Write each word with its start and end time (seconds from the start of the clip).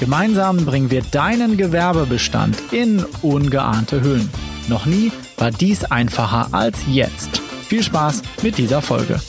Gemeinsam 0.00 0.64
bringen 0.64 0.90
wir 0.90 1.02
deinen 1.02 1.58
Gewerbebestand 1.58 2.72
in 2.72 3.04
ungeahnte 3.20 4.00
Höhen. 4.00 4.30
Noch 4.66 4.86
nie 4.86 5.12
war 5.36 5.50
dies 5.50 5.84
einfacher 5.84 6.54
als 6.54 6.78
jetzt. 6.86 7.36
Viel 7.36 7.82
Spaß 7.82 8.22
mit 8.42 8.56
dieser 8.56 8.80
Folge. 8.80 9.20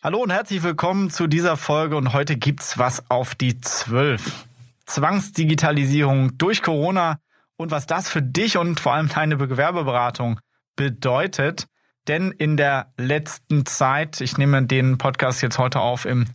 Hallo 0.00 0.22
und 0.22 0.30
herzlich 0.30 0.62
willkommen 0.62 1.10
zu 1.10 1.26
dieser 1.26 1.56
Folge 1.56 1.96
und 1.96 2.12
heute 2.12 2.36
gibt's 2.36 2.78
was 2.78 3.10
auf 3.10 3.34
die 3.34 3.60
12. 3.60 4.46
Zwangsdigitalisierung 4.86 6.38
durch 6.38 6.62
Corona 6.62 7.18
und 7.56 7.72
was 7.72 7.86
das 7.86 8.08
für 8.08 8.22
dich 8.22 8.58
und 8.58 8.78
vor 8.78 8.94
allem 8.94 9.08
deine 9.08 9.38
Gewerbeberatung 9.38 10.38
bedeutet. 10.76 11.66
Denn 12.06 12.30
in 12.30 12.56
der 12.56 12.92
letzten 12.96 13.66
Zeit, 13.66 14.20
ich 14.20 14.38
nehme 14.38 14.64
den 14.64 14.98
Podcast 14.98 15.42
jetzt 15.42 15.58
heute 15.58 15.80
auf 15.80 16.04
im 16.04 16.26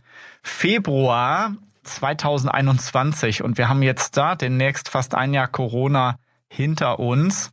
Februar 0.42 1.56
2021 1.82 3.42
und 3.42 3.58
wir 3.58 3.68
haben 3.68 3.82
jetzt 3.82 4.16
da 4.16 4.34
demnächst 4.34 4.88
fast 4.88 5.14
ein 5.14 5.34
Jahr 5.34 5.48
Corona 5.48 6.16
hinter 6.48 6.98
uns. 6.98 7.50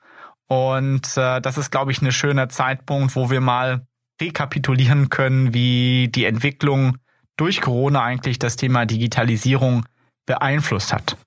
Und 0.47 1.15
äh, 1.15 1.41
das 1.41 1.57
ist, 1.57 1.71
glaube 1.71 1.91
ich, 1.91 2.01
ein 2.01 2.11
schöner 2.11 2.49
Zeitpunkt, 2.49 3.15
wo 3.15 3.29
wir 3.29 3.41
mal 3.41 3.85
rekapitulieren 4.21 5.09
können, 5.09 5.53
wie 5.53 6.09
die 6.09 6.25
Entwicklung 6.25 6.97
durch 7.37 7.61
Corona 7.61 8.03
eigentlich 8.03 8.39
das 8.39 8.55
Thema 8.55 8.85
Digitalisierung 8.85 9.85
beeinflusst 10.25 10.91
hat. 10.91 11.17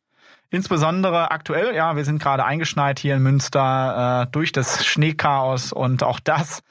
Insbesondere 0.50 1.30
aktuell, 1.30 1.74
ja, 1.74 1.96
wir 1.96 2.04
sind 2.04 2.22
gerade 2.22 2.44
eingeschneit 2.44 2.98
hier 2.98 3.16
in 3.16 3.22
Münster 3.22 4.24
äh, 4.24 4.30
durch 4.32 4.52
das 4.52 4.84
Schneechaos 4.84 5.72
und 5.72 6.02
auch 6.02 6.20
das 6.20 6.62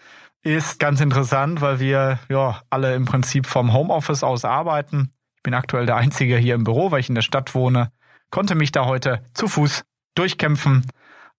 ist 0.44 0.80
ganz 0.80 1.02
interessant, 1.02 1.62
weil 1.62 1.80
wir 1.80 2.20
ja 2.30 2.62
alle 2.70 2.94
im 2.96 3.06
Prinzip 3.06 3.48
vom 3.48 3.74
Homeoffice 3.74 4.24
aus 4.24 4.46
arbeiten. 4.46 5.12
Bin 5.44 5.54
aktuell 5.54 5.86
der 5.86 5.96
Einzige 5.96 6.38
hier 6.38 6.56
im 6.56 6.64
Büro, 6.64 6.92
weil 6.92 7.00
ich 7.00 7.10
in 7.10 7.16
der 7.16 7.22
Stadt 7.22 7.56
wohne, 7.56 7.92
konnte 8.30 8.56
mich 8.56 8.72
da 8.72 8.86
heute 8.86 9.24
zu 9.34 9.48
Fuß 9.48 9.84
durchkämpfen 10.16 10.86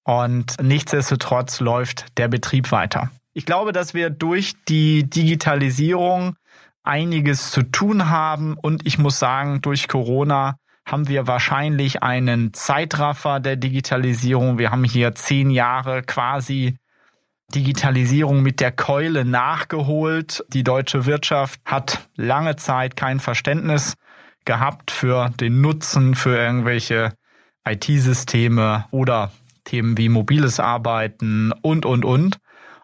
und 0.04 0.56
nichtsdestotrotz 0.60 1.60
läuft 1.60 2.18
der 2.18 2.28
Betrieb 2.28 2.72
weiter. 2.72 3.10
Ich 3.34 3.46
glaube, 3.46 3.72
dass 3.72 3.94
wir 3.94 4.10
durch 4.10 4.54
die 4.68 5.08
Digitalisierung 5.08 6.36
einiges 6.82 7.50
zu 7.50 7.62
tun 7.62 8.10
haben 8.10 8.54
und 8.54 8.86
ich 8.86 8.98
muss 8.98 9.18
sagen, 9.18 9.62
durch 9.62 9.88
Corona 9.88 10.56
haben 10.84 11.08
wir 11.08 11.26
wahrscheinlich 11.26 12.02
einen 12.02 12.52
Zeitraffer 12.52 13.40
der 13.40 13.56
Digitalisierung. 13.56 14.58
Wir 14.58 14.72
haben 14.72 14.84
hier 14.84 15.14
zehn 15.14 15.50
Jahre 15.50 16.02
quasi 16.02 16.76
Digitalisierung 17.54 18.42
mit 18.42 18.60
der 18.60 18.72
Keule 18.72 19.24
nachgeholt. 19.24 20.44
Die 20.48 20.64
deutsche 20.64 21.06
Wirtschaft 21.06 21.60
hat 21.64 22.08
lange 22.16 22.56
Zeit 22.56 22.96
kein 22.96 23.20
Verständnis 23.20 23.94
gehabt 24.44 24.90
für 24.90 25.30
den 25.40 25.60
Nutzen 25.60 26.14
für 26.14 26.36
irgendwelche 26.36 27.12
IT-Systeme 27.64 28.86
oder 28.90 29.30
Themen 29.64 29.96
wie 29.96 30.08
mobiles 30.08 30.58
Arbeiten 30.58 31.52
und, 31.62 31.86
und, 31.86 32.04
und. 32.04 32.38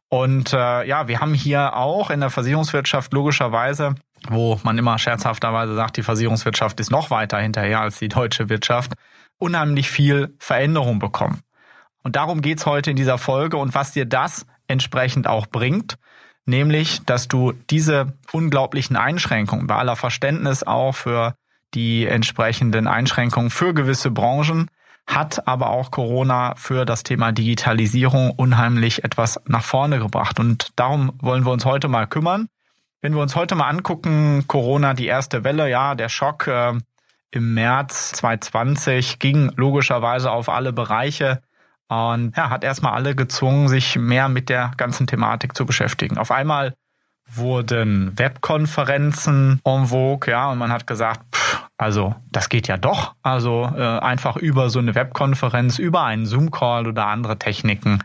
Und 0.09 0.53
äh, 0.53 0.87
ja, 0.87 1.09
wir 1.09 1.21
haben 1.21 1.35
hier 1.35 1.77
auch 1.77 2.11
in 2.11 2.21
der 2.21 2.31
Versicherungswirtschaft 2.31 3.13
logischerweise, 3.13 3.95
wo 4.29 4.59
man 4.63 4.79
immer 4.79 4.99
scherzhafterweise 4.99 5.75
sagt, 5.75 5.97
die 5.97 6.03
Versicherungswirtschaft 6.03 6.81
ist 6.81 6.91
noch 6.91 7.11
weiter 7.11 7.39
hinterher 7.39 7.81
als 7.81 7.99
die 7.99 8.09
deutsche 8.09 8.49
Wirtschaft, 8.49 8.93
unheimlich 9.39 9.91
viel 9.91 10.35
Veränderung 10.39 10.99
bekommen. 10.99 11.41
Und 12.03 12.17
darum 12.17 12.43
geht's 12.43 12.67
heute 12.67 12.91
in 12.91 12.97
dieser 12.97 13.19
Folge 13.19 13.57
und 13.57 13.75
was 13.75 13.93
dir 13.93 14.07
das 14.07 14.47
entsprechend 14.67 15.27
auch 15.27 15.47
bringt, 15.47 15.99
nämlich, 16.47 17.03
dass 17.05 17.29
du 17.29 17.53
diese 17.71 18.15
unglaublichen 18.33 18.97
Einschränkungen, 18.97 19.67
bei 19.67 19.77
aller 19.77 19.97
Verständnis 19.97 20.63
auch 20.63 20.95
für 20.95 21.35
die 21.75 22.07
entsprechenden 22.07 22.87
Einschränkungen 22.87 23.51
für 23.51 23.75
gewisse 23.75 24.11
Branchen, 24.11 24.71
hat 25.07 25.47
aber 25.49 25.71
auch 25.71 25.91
Corona 25.91 26.55
für 26.57 26.85
das 26.85 27.03
Thema 27.03 27.33
Digitalisierung 27.33 28.31
unheimlich 28.31 29.05
etwas 29.05 29.41
nach 29.47 29.65
vorne 29.65 29.99
gebracht. 29.99 30.39
Und 30.39 30.71
darum 30.77 31.13
wollen 31.21 31.47
wir 31.47 31.53
uns 31.53 31.65
heute 31.65 31.89
mal 31.89 32.07
kümmern. 32.07 32.49
Wenn 33.01 33.15
wir 33.15 33.23
uns 33.23 33.35
heute 33.35 33.55
mal 33.55 33.69
angucken, 33.69 34.45
Corona, 34.49 34.93
die 34.93 35.07
erste 35.07 35.45
Welle, 35.45 35.71
ja, 35.71 35.95
der 35.95 36.09
Schock 36.09 36.47
äh, 36.47 36.75
im 37.31 37.55
März 37.55 38.13
2020 38.13 39.19
ging 39.19 39.51
logischerweise 39.57 40.31
auf 40.31 40.49
alle 40.49 40.73
Bereiche 40.73 41.41
und 41.89 42.37
ja, 42.37 42.51
hat 42.51 42.65
erstmal 42.65 42.93
alle 42.93 43.15
gezwungen, 43.15 43.69
sich 43.69 43.97
mehr 43.97 44.29
mit 44.29 44.49
der 44.49 44.73
ganzen 44.77 45.07
Thematik 45.07 45.57
zu 45.57 45.67
beschäftigen. 45.67 46.19
Auf 46.19 46.31
einmal 46.31 46.75
wurden 47.31 48.19
Webkonferenzen 48.19 49.61
en 49.65 49.87
vogue, 49.87 50.31
ja, 50.31 50.51
und 50.51 50.59
man 50.59 50.73
hat 50.73 50.87
gesagt, 50.87 51.21
pff, 51.35 51.69
also 51.77 52.15
das 52.31 52.49
geht 52.49 52.69
ja 52.69 52.77
doch. 52.77 53.15
Also 53.23 53.71
äh, 53.77 53.99
einfach 53.99 54.37
über 54.37 54.71
so 54.71 54.79
eine 54.79 54.95
Webkonferenz, 54.95 55.79
über 55.79 56.05
einen 56.05 56.27
Zoom-Call 56.27 56.87
oder 56.87 57.07
andere 57.07 57.39
Techniken 57.39 58.03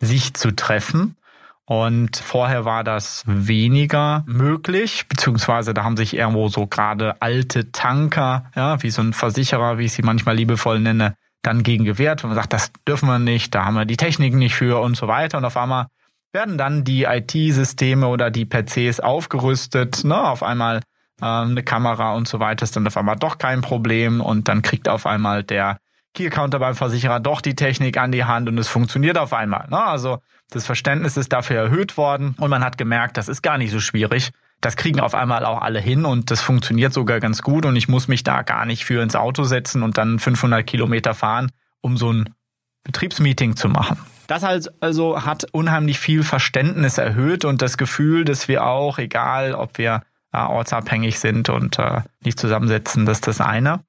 sich 0.00 0.34
zu 0.34 0.54
treffen. 0.54 1.16
Und 1.64 2.16
vorher 2.16 2.64
war 2.64 2.84
das 2.84 3.24
weniger 3.26 4.22
möglich, 4.26 5.08
beziehungsweise 5.08 5.74
da 5.74 5.82
haben 5.82 5.96
sich 5.96 6.14
irgendwo 6.14 6.46
so 6.46 6.68
gerade 6.68 7.20
alte 7.20 7.72
Tanker, 7.72 8.52
ja, 8.54 8.80
wie 8.84 8.90
so 8.90 9.02
ein 9.02 9.12
Versicherer, 9.12 9.76
wie 9.76 9.86
ich 9.86 9.92
sie 9.92 10.02
manchmal 10.02 10.36
liebevoll 10.36 10.78
nenne, 10.78 11.16
dann 11.46 11.62
gegen 11.62 11.84
gewehrt, 11.84 12.22
wenn 12.22 12.30
man 12.30 12.36
sagt, 12.36 12.52
das 12.52 12.72
dürfen 12.86 13.08
wir 13.08 13.18
nicht, 13.18 13.54
da 13.54 13.64
haben 13.64 13.74
wir 13.74 13.84
die 13.84 13.96
Technik 13.96 14.34
nicht 14.34 14.54
für 14.54 14.80
und 14.80 14.96
so 14.96 15.08
weiter. 15.08 15.38
Und 15.38 15.44
auf 15.44 15.56
einmal 15.56 15.86
werden 16.32 16.58
dann 16.58 16.84
die 16.84 17.04
IT-Systeme 17.04 18.08
oder 18.08 18.30
die 18.30 18.44
PCs 18.44 19.00
aufgerüstet, 19.00 20.04
ne, 20.04 20.20
auf 20.20 20.42
einmal 20.42 20.80
äh, 21.20 21.24
eine 21.24 21.62
Kamera 21.62 22.14
und 22.14 22.28
so 22.28 22.40
weiter 22.40 22.64
ist 22.64 22.76
dann 22.76 22.86
auf 22.86 22.96
einmal 22.96 23.16
doch 23.16 23.38
kein 23.38 23.62
Problem 23.62 24.20
und 24.20 24.48
dann 24.48 24.62
kriegt 24.62 24.88
auf 24.88 25.06
einmal 25.06 25.42
der 25.44 25.78
Key-Counter 26.14 26.58
beim 26.58 26.74
Versicherer 26.74 27.20
doch 27.20 27.40
die 27.40 27.54
Technik 27.54 27.98
an 27.98 28.12
die 28.12 28.24
Hand 28.24 28.48
und 28.48 28.58
es 28.58 28.68
funktioniert 28.68 29.18
auf 29.18 29.32
einmal. 29.32 29.68
Ne? 29.68 29.82
Also 29.82 30.18
das 30.50 30.64
Verständnis 30.66 31.16
ist 31.16 31.32
dafür 31.32 31.56
erhöht 31.56 31.96
worden 31.96 32.34
und 32.38 32.50
man 32.50 32.64
hat 32.64 32.78
gemerkt, 32.78 33.16
das 33.16 33.28
ist 33.28 33.42
gar 33.42 33.58
nicht 33.58 33.70
so 33.70 33.80
schwierig. 33.80 34.30
Das 34.66 34.74
kriegen 34.74 34.98
auf 34.98 35.14
einmal 35.14 35.44
auch 35.44 35.62
alle 35.62 35.78
hin 35.78 36.04
und 36.04 36.32
das 36.32 36.40
funktioniert 36.40 36.92
sogar 36.92 37.20
ganz 37.20 37.42
gut 37.42 37.64
und 37.64 37.76
ich 37.76 37.86
muss 37.86 38.08
mich 38.08 38.24
da 38.24 38.42
gar 38.42 38.66
nicht 38.66 38.84
für 38.84 39.00
ins 39.00 39.14
Auto 39.14 39.44
setzen 39.44 39.84
und 39.84 39.96
dann 39.96 40.18
500 40.18 40.66
Kilometer 40.66 41.14
fahren, 41.14 41.52
um 41.82 41.96
so 41.96 42.12
ein 42.12 42.34
Betriebsmeeting 42.82 43.54
zu 43.54 43.68
machen. 43.68 43.96
Das 44.26 44.42
also 44.80 45.24
hat 45.24 45.46
unheimlich 45.52 46.00
viel 46.00 46.24
Verständnis 46.24 46.98
erhöht 46.98 47.44
und 47.44 47.62
das 47.62 47.78
Gefühl, 47.78 48.24
dass 48.24 48.48
wir 48.48 48.66
auch, 48.66 48.98
egal 48.98 49.54
ob 49.54 49.78
wir 49.78 50.02
äh, 50.32 50.38
ortsabhängig 50.38 51.20
sind 51.20 51.48
und 51.48 51.78
äh, 51.78 52.00
nicht 52.24 52.40
zusammensetzen, 52.40 53.06
das 53.06 53.18
ist 53.18 53.28
das 53.28 53.40
eine. 53.40 53.84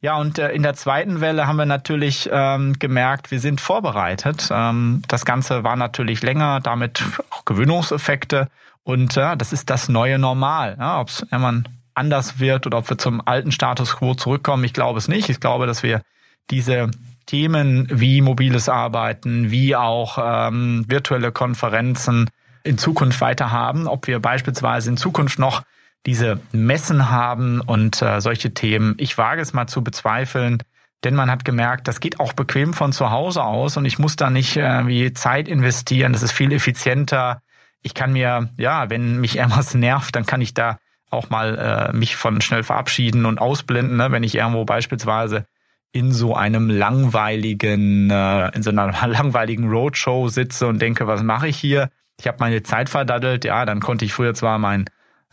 Ja, 0.00 0.16
und 0.16 0.38
äh, 0.38 0.52
in 0.52 0.62
der 0.62 0.74
zweiten 0.74 1.20
Welle 1.20 1.48
haben 1.48 1.56
wir 1.56 1.66
natürlich 1.66 2.30
ähm, 2.32 2.78
gemerkt, 2.78 3.32
wir 3.32 3.40
sind 3.40 3.60
vorbereitet. 3.60 4.48
Ähm, 4.52 5.02
das 5.08 5.24
Ganze 5.24 5.64
war 5.64 5.74
natürlich 5.74 6.22
länger, 6.22 6.60
damit 6.60 7.02
auch 7.30 7.44
Gewöhnungseffekte. 7.44 8.46
Und 8.82 9.16
äh, 9.16 9.36
das 9.36 9.52
ist 9.52 9.70
das 9.70 9.88
neue 9.88 10.18
Normal. 10.18 10.76
Ja, 10.78 11.00
ob 11.00 11.08
es 11.08 11.22
irgendwann 11.22 11.68
anders 11.94 12.38
wird 12.38 12.66
oder 12.66 12.78
ob 12.78 12.88
wir 12.88 12.98
zum 12.98 13.26
alten 13.26 13.52
Status 13.52 13.96
quo 13.96 14.14
zurückkommen, 14.14 14.64
ich 14.64 14.72
glaube 14.72 14.98
es 14.98 15.08
nicht. 15.08 15.28
Ich 15.28 15.40
glaube, 15.40 15.66
dass 15.66 15.82
wir 15.82 16.02
diese 16.50 16.90
Themen 17.26 17.86
wie 17.90 18.22
mobiles 18.22 18.68
Arbeiten, 18.68 19.50
wie 19.50 19.76
auch 19.76 20.18
ähm, 20.20 20.84
virtuelle 20.88 21.30
Konferenzen 21.30 22.28
in 22.64 22.78
Zukunft 22.78 23.20
weiter 23.20 23.52
haben, 23.52 23.86
ob 23.86 24.06
wir 24.06 24.18
beispielsweise 24.20 24.90
in 24.90 24.96
Zukunft 24.96 25.38
noch 25.38 25.62
diese 26.06 26.40
Messen 26.52 27.10
haben 27.10 27.60
und 27.60 28.00
äh, 28.02 28.20
solche 28.20 28.52
Themen. 28.54 28.94
Ich 28.98 29.16
wage 29.18 29.42
es 29.42 29.52
mal 29.52 29.66
zu 29.66 29.84
bezweifeln, 29.84 30.62
denn 31.04 31.14
man 31.14 31.30
hat 31.30 31.44
gemerkt, 31.44 31.88
das 31.88 32.00
geht 32.00 32.20
auch 32.20 32.32
bequem 32.32 32.72
von 32.74 32.92
zu 32.92 33.10
Hause 33.10 33.42
aus 33.42 33.76
und 33.76 33.84
ich 33.84 33.98
muss 33.98 34.16
da 34.16 34.30
nicht 34.30 34.56
äh, 34.56 34.86
wie 34.86 35.12
Zeit 35.12 35.48
investieren. 35.48 36.12
Das 36.12 36.22
ist 36.22 36.32
viel 36.32 36.52
effizienter. 36.52 37.42
Ich 37.82 37.94
kann 37.94 38.12
mir, 38.12 38.48
ja, 38.56 38.90
wenn 38.90 39.20
mich 39.20 39.36
irgendwas 39.38 39.74
nervt, 39.74 40.14
dann 40.16 40.26
kann 40.26 40.40
ich 40.40 40.54
da 40.54 40.78
auch 41.10 41.28
mal 41.28 41.90
äh, 41.92 41.96
mich 41.96 42.16
von 42.16 42.40
schnell 42.40 42.62
verabschieden 42.62 43.26
und 43.26 43.40
ausblenden, 43.40 43.96
ne? 43.96 44.12
wenn 44.12 44.22
ich 44.22 44.36
irgendwo 44.36 44.64
beispielsweise 44.64 45.46
in 45.92 46.12
so 46.12 46.36
einem 46.36 46.70
langweiligen, 46.70 48.10
äh, 48.10 48.54
in 48.54 48.62
so 48.62 48.70
einer 48.70 48.92
langweiligen 49.06 49.68
Roadshow 49.68 50.28
sitze 50.28 50.68
und 50.68 50.80
denke, 50.80 51.06
was 51.06 51.22
mache 51.22 51.48
ich 51.48 51.56
hier? 51.56 51.90
Ich 52.20 52.28
habe 52.28 52.36
meine 52.40 52.62
Zeit 52.62 52.88
verdaddelt, 52.88 53.44
ja, 53.44 53.64
dann 53.64 53.80
konnte 53.80 54.04
ich 54.04 54.12
früher 54.12 54.34
zwar 54.34 54.58
mein 54.58 54.84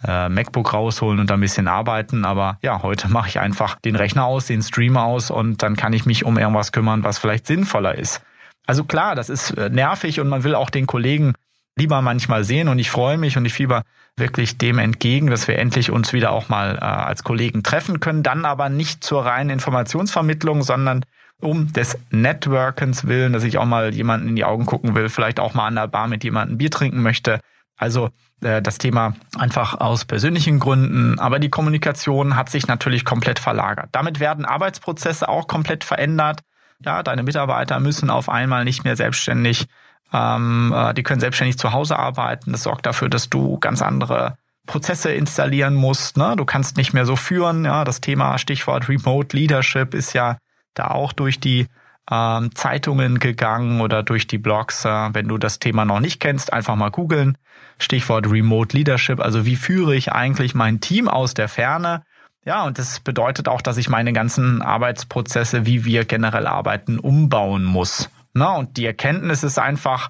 äh, 0.05 0.29
MacBook 0.29 0.73
rausholen 0.73 1.19
und 1.19 1.31
ein 1.31 1.39
bisschen 1.39 1.67
arbeiten. 1.67 2.25
Aber 2.25 2.57
ja, 2.61 2.81
heute 2.81 3.09
mache 3.09 3.29
ich 3.29 3.39
einfach 3.39 3.79
den 3.81 3.95
Rechner 3.95 4.25
aus, 4.25 4.47
den 4.47 4.61
Stream 4.61 4.97
aus 4.97 5.29
und 5.29 5.63
dann 5.63 5.75
kann 5.75 5.93
ich 5.93 6.05
mich 6.05 6.25
um 6.25 6.37
irgendwas 6.37 6.71
kümmern, 6.71 7.03
was 7.03 7.19
vielleicht 7.19 7.45
sinnvoller 7.45 7.95
ist. 7.95 8.21
Also 8.65 8.83
klar, 8.83 9.15
das 9.15 9.29
ist 9.29 9.51
äh, 9.51 9.69
nervig 9.69 10.19
und 10.19 10.27
man 10.27 10.43
will 10.43 10.55
auch 10.55 10.69
den 10.69 10.87
Kollegen 10.87 11.33
lieber 11.77 12.01
manchmal 12.01 12.43
sehen 12.43 12.67
und 12.67 12.79
ich 12.79 12.89
freue 12.89 13.17
mich 13.17 13.37
und 13.37 13.45
ich 13.45 13.53
fieber 13.53 13.83
wirklich 14.17 14.57
dem 14.57 14.79
entgegen, 14.79 15.29
dass 15.29 15.47
wir 15.47 15.59
endlich 15.59 15.91
uns 15.91 16.11
wieder 16.11 16.31
auch 16.31 16.49
mal 16.49 16.75
äh, 16.75 16.79
als 16.83 17.23
Kollegen 17.23 17.63
treffen 17.63 17.99
können, 17.99 18.23
dann 18.23 18.45
aber 18.45 18.69
nicht 18.69 19.03
zur 19.03 19.25
reinen 19.25 19.51
Informationsvermittlung, 19.51 20.63
sondern 20.63 21.05
um 21.39 21.71
des 21.71 21.97
Networkens 22.09 23.07
willen, 23.07 23.31
dass 23.31 23.43
ich 23.43 23.59
auch 23.59 23.65
mal 23.65 23.93
jemanden 23.93 24.29
in 24.29 24.35
die 24.35 24.45
Augen 24.45 24.65
gucken 24.65 24.95
will, 24.95 25.09
vielleicht 25.09 25.39
auch 25.39 25.53
mal 25.53 25.67
an 25.67 25.75
der 25.75 25.87
Bar 25.87 26.07
mit 26.07 26.23
jemandem 26.23 26.57
Bier 26.57 26.71
trinken 26.71 27.01
möchte. 27.03 27.39
Also 27.77 28.09
äh, 28.41 28.61
das 28.61 28.79
Thema 28.79 29.13
einfach 29.37 29.79
aus 29.79 30.05
persönlichen 30.05 30.59
Gründen, 30.59 31.19
aber 31.19 31.37
die 31.37 31.49
Kommunikation 31.49 32.35
hat 32.35 32.49
sich 32.49 32.67
natürlich 32.67 33.05
komplett 33.05 33.37
verlagert. 33.37 33.89
Damit 33.91 34.19
werden 34.19 34.45
Arbeitsprozesse 34.45 35.29
auch 35.29 35.47
komplett 35.47 35.83
verändert. 35.83 36.41
Ja, 36.83 37.03
deine 37.03 37.23
Mitarbeiter 37.23 37.79
müssen 37.79 38.09
auf 38.09 38.29
einmal 38.29 38.63
nicht 38.63 38.83
mehr 38.83 38.95
selbstständig, 38.95 39.67
ähm, 40.13 40.73
äh, 40.75 40.93
die 40.93 41.03
können 41.03 41.19
selbstständig 41.19 41.57
zu 41.57 41.73
Hause 41.73 41.97
arbeiten. 41.97 42.51
Das 42.51 42.63
sorgt 42.63 42.85
dafür, 42.85 43.09
dass 43.09 43.29
du 43.29 43.57
ganz 43.59 43.81
andere 43.81 44.37
Prozesse 44.65 45.11
installieren 45.11 45.75
musst. 45.75 46.17
Ne? 46.17 46.35
Du 46.37 46.45
kannst 46.45 46.77
nicht 46.77 46.93
mehr 46.93 47.05
so 47.05 47.15
führen. 47.15 47.65
Ja, 47.65 47.83
das 47.83 48.01
Thema 48.01 48.37
Stichwort 48.37 48.89
Remote 48.89 49.35
Leadership 49.35 49.93
ist 49.93 50.13
ja 50.13 50.37
da 50.73 50.87
auch 50.87 51.13
durch 51.13 51.39
die 51.39 51.67
ähm, 52.11 52.53
Zeitungen 52.53 53.19
gegangen 53.19 53.81
oder 53.81 54.03
durch 54.03 54.27
die 54.27 54.37
Blogs. 54.37 54.85
Äh, 54.85 55.09
wenn 55.13 55.27
du 55.27 55.37
das 55.37 55.59
Thema 55.59 55.85
noch 55.85 55.99
nicht 55.99 56.19
kennst, 56.19 56.53
einfach 56.53 56.75
mal 56.75 56.91
googeln. 56.91 57.37
Stichwort 57.79 58.29
Remote 58.29 58.75
Leadership. 58.75 59.19
Also 59.19 59.45
wie 59.45 59.55
führe 59.55 59.95
ich 59.95 60.11
eigentlich 60.11 60.55
mein 60.55 60.79
Team 60.79 61.07
aus 61.07 61.33
der 61.33 61.47
Ferne? 61.47 62.03
Ja, 62.45 62.63
und 62.63 62.79
das 62.79 63.01
bedeutet 63.01 63.49
auch, 63.49 63.61
dass 63.61 63.77
ich 63.77 63.89
meine 63.89 64.13
ganzen 64.13 64.61
Arbeitsprozesse, 64.61 65.65
wie 65.65 65.83
wir 65.83 66.05
generell 66.05 66.47
arbeiten, 66.47 66.97
umbauen 66.97 67.65
muss. 67.65 68.09
Na, 68.37 68.55
und 68.55 68.77
die 68.77 68.85
Erkenntnis 68.85 69.43
ist 69.43 69.57
einfach, 69.57 70.09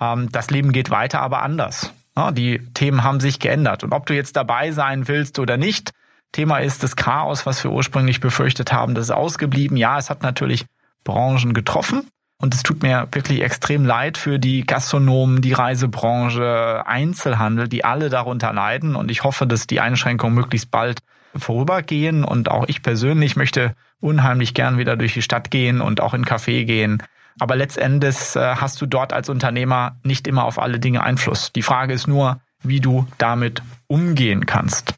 ähm, 0.00 0.30
das 0.32 0.50
Leben 0.50 0.72
geht 0.72 0.90
weiter, 0.90 1.20
aber 1.20 1.42
anders. 1.42 1.92
Na, 2.14 2.30
die 2.30 2.58
Themen 2.74 3.04
haben 3.04 3.20
sich 3.20 3.38
geändert. 3.38 3.84
Und 3.84 3.92
ob 3.92 4.06
du 4.06 4.14
jetzt 4.14 4.36
dabei 4.36 4.72
sein 4.72 5.08
willst 5.08 5.38
oder 5.38 5.56
nicht, 5.56 5.90
Thema 6.32 6.58
ist 6.58 6.82
das 6.82 6.96
Chaos, 6.96 7.46
was 7.46 7.62
wir 7.62 7.70
ursprünglich 7.70 8.20
befürchtet 8.20 8.72
haben, 8.72 8.94
das 8.94 9.06
ist 9.06 9.10
ausgeblieben. 9.10 9.76
Ja, 9.76 9.98
es 9.98 10.10
hat 10.10 10.22
natürlich 10.22 10.64
Branchen 11.04 11.54
getroffen. 11.54 12.08
Und 12.38 12.54
es 12.54 12.62
tut 12.62 12.82
mir 12.82 13.08
wirklich 13.12 13.42
extrem 13.42 13.86
leid 13.86 14.18
für 14.18 14.38
die 14.38 14.66
Gastronomen, 14.66 15.40
die 15.40 15.54
Reisebranche, 15.54 16.82
Einzelhandel, 16.86 17.68
die 17.68 17.84
alle 17.84 18.10
darunter 18.10 18.52
leiden. 18.52 18.94
Und 18.94 19.10
ich 19.10 19.24
hoffe, 19.24 19.46
dass 19.46 19.66
die 19.66 19.80
Einschränkungen 19.80 20.34
möglichst 20.34 20.70
bald 20.70 20.98
vorübergehen. 21.34 22.24
Und 22.24 22.50
auch 22.50 22.68
ich 22.68 22.82
persönlich 22.82 23.36
möchte 23.36 23.74
unheimlich 24.00 24.52
gern 24.52 24.76
wieder 24.76 24.96
durch 24.96 25.14
die 25.14 25.22
Stadt 25.22 25.50
gehen 25.50 25.80
und 25.80 26.02
auch 26.02 26.12
in 26.12 26.26
Café 26.26 26.64
gehen. 26.64 27.02
Aber 27.38 27.56
letztendlich 27.56 28.36
äh, 28.36 28.56
hast 28.56 28.80
du 28.80 28.86
dort 28.86 29.12
als 29.12 29.28
Unternehmer 29.28 29.96
nicht 30.02 30.26
immer 30.26 30.44
auf 30.44 30.58
alle 30.58 30.78
Dinge 30.78 31.02
Einfluss. 31.02 31.52
Die 31.52 31.62
Frage 31.62 31.92
ist 31.92 32.06
nur, 32.06 32.40
wie 32.62 32.80
du 32.80 33.06
damit 33.18 33.62
umgehen 33.86 34.46
kannst. 34.46 34.94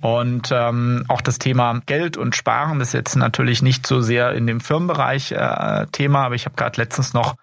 Und 0.00 0.50
ähm, 0.52 1.04
auch 1.08 1.20
das 1.20 1.38
Thema 1.38 1.80
Geld 1.86 2.16
und 2.16 2.36
Sparen 2.36 2.80
ist 2.80 2.94
jetzt 2.94 3.16
natürlich 3.16 3.62
nicht 3.62 3.86
so 3.86 4.00
sehr 4.00 4.32
in 4.32 4.46
dem 4.46 4.60
Firmenbereich 4.60 5.32
äh, 5.32 5.86
Thema, 5.90 6.26
aber 6.26 6.36
ich 6.36 6.44
habe 6.44 6.54
gerade 6.54 6.80
letztens 6.80 7.14
noch 7.14 7.34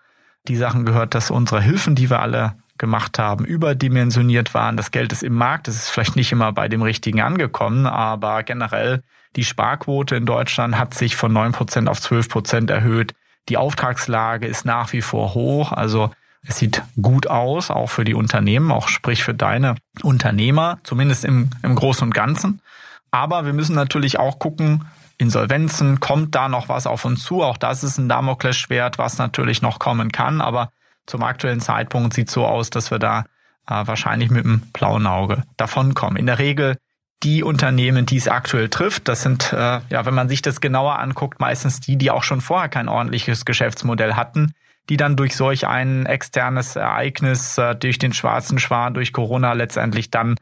die 0.47 0.55
Sachen 0.55 0.85
gehört, 0.85 1.15
dass 1.15 1.31
unsere 1.31 1.61
Hilfen, 1.61 1.95
die 1.95 2.09
wir 2.09 2.21
alle 2.21 2.53
gemacht 2.77 3.19
haben, 3.19 3.45
überdimensioniert 3.45 4.53
waren. 4.53 4.77
Das 4.77 4.91
Geld 4.91 5.11
ist 5.11 5.23
im 5.23 5.33
Markt, 5.33 5.67
das 5.67 5.75
ist 5.75 5.89
vielleicht 5.89 6.15
nicht 6.15 6.31
immer 6.31 6.51
bei 6.53 6.67
dem 6.67 6.81
Richtigen 6.81 7.21
angekommen, 7.21 7.87
aber 7.87 8.43
generell 8.43 9.01
die 9.35 9.43
Sparquote 9.43 10.15
in 10.15 10.25
Deutschland 10.25 10.77
hat 10.77 10.93
sich 10.93 11.15
von 11.15 11.33
neun 11.33 11.51
Prozent 11.51 11.89
auf 11.89 11.99
zwölf 11.99 12.29
Prozent 12.29 12.69
erhöht. 12.69 13.13
Die 13.49 13.57
Auftragslage 13.57 14.47
ist 14.47 14.65
nach 14.65 14.93
wie 14.93 15.01
vor 15.01 15.33
hoch. 15.33 15.71
Also 15.71 16.11
es 16.47 16.57
sieht 16.57 16.83
gut 17.01 17.27
aus, 17.27 17.71
auch 17.71 17.87
für 17.87 18.03
die 18.03 18.13
Unternehmen, 18.13 18.71
auch 18.71 18.87
sprich 18.87 19.23
für 19.23 19.33
deine 19.33 19.75
Unternehmer, 20.03 20.79
zumindest 20.83 21.25
im, 21.25 21.49
im 21.63 21.75
Großen 21.75 22.03
und 22.03 22.13
Ganzen. 22.13 22.61
Aber 23.11 23.45
wir 23.45 23.53
müssen 23.53 23.75
natürlich 23.75 24.19
auch 24.19 24.39
gucken, 24.39 24.85
Insolvenzen, 25.17 26.01
kommt 26.01 26.35
da 26.35 26.49
noch 26.49 26.67
was 26.67 26.87
auf 26.87 27.05
uns 27.05 27.23
zu? 27.23 27.41
Auch 27.41 27.57
das 27.57 27.83
ist 27.83 27.97
ein 27.97 28.09
Damoklesschwert, 28.09 28.97
was 28.97 29.17
natürlich 29.17 29.61
noch 29.61 29.79
kommen 29.79 30.11
kann. 30.11 30.41
Aber 30.41 30.71
zum 31.05 31.23
aktuellen 31.23 31.61
Zeitpunkt 31.61 32.13
sieht 32.13 32.29
so 32.29 32.45
aus, 32.45 32.69
dass 32.69 32.91
wir 32.91 32.99
da 32.99 33.21
äh, 33.67 33.87
wahrscheinlich 33.87 34.29
mit 34.29 34.43
dem 34.43 34.61
blauen 34.73 35.07
Auge 35.07 35.43
davonkommen. 35.57 36.17
In 36.17 36.25
der 36.25 36.39
Regel 36.39 36.77
die 37.23 37.43
Unternehmen, 37.43 38.05
die 38.05 38.17
es 38.17 38.27
aktuell 38.27 38.69
trifft, 38.69 39.07
das 39.07 39.23
sind, 39.23 39.51
äh, 39.53 39.79
ja, 39.89 40.05
wenn 40.05 40.13
man 40.13 40.29
sich 40.29 40.41
das 40.41 40.61
genauer 40.61 40.99
anguckt, 40.99 41.39
meistens 41.39 41.79
die, 41.79 41.97
die 41.97 42.11
auch 42.11 42.23
schon 42.23 42.41
vorher 42.41 42.69
kein 42.69 42.87
ordentliches 42.87 43.45
Geschäftsmodell 43.45 44.13
hatten, 44.13 44.53
die 44.89 44.97
dann 44.97 45.15
durch 45.15 45.35
solch 45.35 45.65
ein 45.65 46.05
externes 46.05 46.75
Ereignis, 46.75 47.57
äh, 47.57 47.75
durch 47.75 47.97
den 47.97 48.13
schwarzen 48.13 48.59
Schwan, 48.59 48.93
durch 48.93 49.13
Corona 49.13 49.53
letztendlich 49.53 50.11
dann 50.11 50.35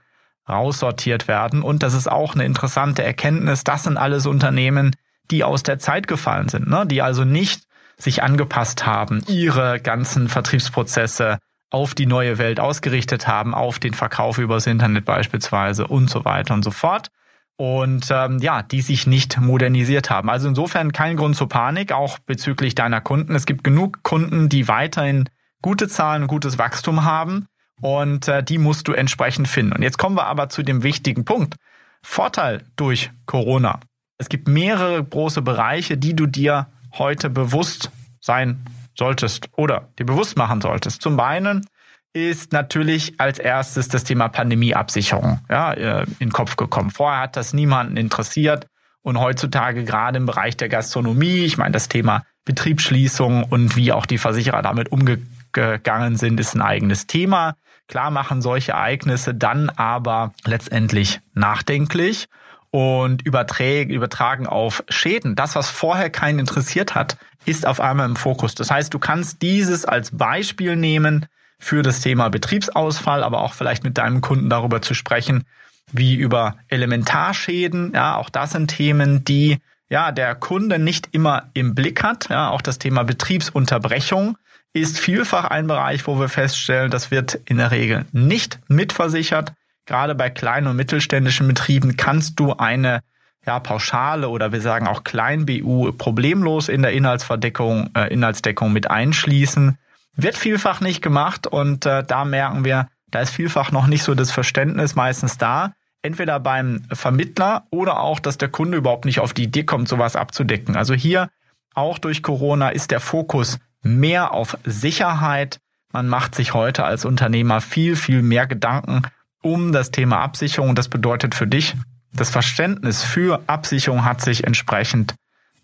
raussortiert 0.49 1.27
werden. 1.27 1.61
Und 1.61 1.83
das 1.83 1.93
ist 1.93 2.11
auch 2.11 2.35
eine 2.35 2.45
interessante 2.45 3.03
Erkenntnis. 3.03 3.63
Das 3.63 3.83
sind 3.83 3.97
alles 3.97 4.25
Unternehmen, 4.25 4.95
die 5.31 5.43
aus 5.43 5.63
der 5.63 5.79
Zeit 5.79 6.07
gefallen 6.07 6.49
sind, 6.49 6.67
ne? 6.67 6.85
die 6.85 7.01
also 7.01 7.23
nicht 7.23 7.63
sich 7.97 8.23
angepasst 8.23 8.85
haben, 8.85 9.23
ihre 9.27 9.79
ganzen 9.79 10.27
Vertriebsprozesse 10.27 11.37
auf 11.73 11.95
die 11.95 12.05
neue 12.05 12.37
Welt 12.37 12.59
ausgerichtet 12.59 13.27
haben, 13.27 13.53
auf 13.53 13.79
den 13.79 13.93
Verkauf 13.93 14.37
übers 14.37 14.67
Internet 14.67 15.05
beispielsweise 15.05 15.87
und 15.87 16.09
so 16.09 16.23
weiter 16.23 16.53
und 16.53 16.63
so 16.63 16.71
fort, 16.71 17.09
und 17.55 18.07
ähm, 18.11 18.39
ja, 18.39 18.63
die 18.63 18.81
sich 18.81 19.07
nicht 19.07 19.39
modernisiert 19.39 20.09
haben. 20.09 20.29
Also 20.29 20.47
insofern 20.47 20.91
kein 20.91 21.17
Grund 21.17 21.35
zur 21.35 21.49
Panik, 21.49 21.91
auch 21.91 22.19
bezüglich 22.19 22.75
deiner 22.75 23.01
Kunden. 23.01 23.35
Es 23.35 23.45
gibt 23.45 23.63
genug 23.63 24.03
Kunden, 24.03 24.49
die 24.49 24.67
weiterhin 24.67 25.29
gute 25.61 25.87
Zahlen 25.87 26.23
und 26.23 26.27
gutes 26.27 26.57
Wachstum 26.57 27.05
haben 27.05 27.47
und 27.81 28.27
äh, 28.27 28.43
die 28.43 28.57
musst 28.57 28.87
du 28.87 28.93
entsprechend 28.93 29.47
finden. 29.47 29.73
Und 29.73 29.81
jetzt 29.81 29.97
kommen 29.97 30.15
wir 30.15 30.27
aber 30.27 30.49
zu 30.49 30.63
dem 30.63 30.83
wichtigen 30.83 31.25
Punkt. 31.25 31.55
Vorteil 32.01 32.63
durch 32.75 33.11
Corona. 33.25 33.79
Es 34.17 34.29
gibt 34.29 34.47
mehrere 34.47 35.03
große 35.03 35.41
Bereiche, 35.41 35.97
die 35.97 36.15
du 36.15 36.27
dir 36.27 36.67
heute 36.97 37.29
bewusst 37.29 37.91
sein 38.19 38.63
solltest 38.97 39.49
oder 39.55 39.89
dir 39.99 40.05
bewusst 40.05 40.37
machen 40.37 40.61
solltest. 40.61 41.01
Zum 41.01 41.19
einen 41.19 41.65
ist 42.13 42.51
natürlich 42.53 43.19
als 43.19 43.39
erstes 43.39 43.87
das 43.87 44.03
Thema 44.03 44.27
Pandemieabsicherung 44.27 45.39
ja, 45.49 45.73
äh, 45.73 46.03
in 46.19 46.29
den 46.29 46.31
Kopf 46.31 46.55
gekommen. 46.55 46.91
Vorher 46.91 47.21
hat 47.21 47.35
das 47.35 47.53
niemanden 47.53 47.97
interessiert 47.97 48.67
und 49.01 49.19
heutzutage 49.19 49.83
gerade 49.83 50.17
im 50.17 50.25
Bereich 50.25 50.55
der 50.55 50.69
Gastronomie, 50.69 51.43
ich 51.43 51.57
meine 51.57 51.71
das 51.71 51.89
Thema 51.89 52.23
Betriebsschließung 52.45 53.43
und 53.43 53.75
wie 53.75 53.91
auch 53.91 54.05
die 54.05 54.17
Versicherer 54.17 54.61
damit 54.61 54.91
umgegangen 54.91 56.17
sind, 56.17 56.39
ist 56.39 56.55
ein 56.55 56.61
eigenes 56.61 57.07
Thema. 57.07 57.55
Klar 57.87 58.11
machen 58.11 58.41
solche 58.41 58.73
Ereignisse 58.73 59.33
dann 59.33 59.69
aber 59.69 60.33
letztendlich 60.45 61.19
nachdenklich 61.33 62.27
und 62.73 63.21
übertragen 63.21 64.47
auf 64.47 64.83
Schäden. 64.89 65.35
Das, 65.35 65.55
was 65.55 65.69
vorher 65.69 66.09
keinen 66.09 66.39
interessiert 66.39 66.95
hat, 66.95 67.17
ist 67.45 67.67
auf 67.67 67.79
einmal 67.79 68.07
im 68.07 68.15
Fokus. 68.15 68.55
Das 68.55 68.71
heißt, 68.71 68.93
du 68.93 68.97
kannst 68.97 69.43
dieses 69.43 69.85
als 69.85 70.09
Beispiel 70.11 70.75
nehmen, 70.75 71.27
für 71.63 71.81
das 71.81 72.01
Thema 72.01 72.29
Betriebsausfall, 72.29 73.23
aber 73.23 73.41
auch 73.41 73.53
vielleicht 73.53 73.83
mit 73.83 73.97
deinem 73.97 74.21
Kunden 74.21 74.49
darüber 74.49 74.81
zu 74.81 74.93
sprechen, 74.93 75.45
wie 75.91 76.15
über 76.15 76.57
Elementarschäden. 76.67 77.93
Ja, 77.95 78.17
auch 78.17 78.29
das 78.29 78.51
sind 78.51 78.67
Themen, 78.67 79.23
die 79.23 79.59
ja 79.89 80.11
der 80.11 80.35
Kunde 80.35 80.77
nicht 80.77 81.09
immer 81.11 81.49
im 81.53 81.73
Blick 81.73 82.03
hat. 82.03 82.29
Ja, 82.29 82.49
auch 82.49 82.61
das 82.61 82.79
Thema 82.79 83.03
Betriebsunterbrechung 83.03 84.37
ist 84.73 84.99
vielfach 84.99 85.45
ein 85.45 85.67
Bereich, 85.67 86.05
wo 86.07 86.19
wir 86.19 86.29
feststellen, 86.29 86.91
das 86.91 87.11
wird 87.11 87.39
in 87.45 87.57
der 87.57 87.71
Regel 87.71 88.05
nicht 88.11 88.59
mitversichert. 88.67 89.53
Gerade 89.85 90.15
bei 90.15 90.29
kleinen 90.29 90.67
und 90.67 90.75
mittelständischen 90.75 91.47
Betrieben 91.47 91.97
kannst 91.97 92.39
du 92.39 92.53
eine 92.53 93.01
ja, 93.45 93.59
Pauschale 93.59 94.29
oder 94.29 94.51
wir 94.51 94.61
sagen 94.61 94.87
auch 94.87 95.03
Klein-BU 95.03 95.91
problemlos 95.93 96.69
in 96.69 96.81
der 96.81 96.93
Inhaltsverdeckung, 96.93 97.89
äh, 97.95 98.13
Inhaltsdeckung 98.13 98.71
mit 98.71 98.89
einschließen. 98.89 99.77
Wird 100.15 100.37
vielfach 100.37 100.79
nicht 100.79 101.01
gemacht 101.01 101.47
und 101.47 101.85
äh, 101.85 102.03
da 102.03 102.23
merken 102.23 102.63
wir, 102.63 102.87
da 103.11 103.19
ist 103.19 103.31
vielfach 103.31 103.71
noch 103.71 103.87
nicht 103.87 104.03
so 104.03 104.15
das 104.15 104.31
Verständnis 104.31 104.95
meistens 104.95 105.37
da. 105.37 105.73
Entweder 106.01 106.39
beim 106.39 106.83
Vermittler 106.91 107.63
oder 107.69 107.99
auch, 107.99 108.19
dass 108.19 108.37
der 108.37 108.49
Kunde 108.49 108.77
überhaupt 108.77 109.05
nicht 109.05 109.19
auf 109.19 109.33
die 109.33 109.43
Idee 109.43 109.63
kommt, 109.63 109.87
sowas 109.87 110.15
abzudecken. 110.15 110.75
Also 110.75 110.93
hier 110.93 111.29
auch 111.75 111.97
durch 111.97 112.23
Corona 112.23 112.69
ist 112.69 112.91
der 112.91 112.99
Fokus 112.99 113.59
mehr 113.81 114.33
auf 114.33 114.57
Sicherheit. 114.63 115.59
Man 115.91 116.07
macht 116.07 116.35
sich 116.35 116.53
heute 116.53 116.85
als 116.85 117.05
Unternehmer 117.05 117.61
viel, 117.61 117.95
viel 117.95 118.21
mehr 118.21 118.47
Gedanken 118.47 119.03
um 119.43 119.71
das 119.71 119.91
Thema 119.91 120.21
Absicherung. 120.21 120.73
Das 120.73 120.89
bedeutet 120.89 121.35
für 121.35 121.45
dich, 121.45 121.75
das 122.13 122.29
Verständnis 122.29 123.03
für 123.03 123.41
Absicherung 123.47 124.05
hat 124.05 124.21
sich 124.21 124.43
entsprechend 124.43 125.15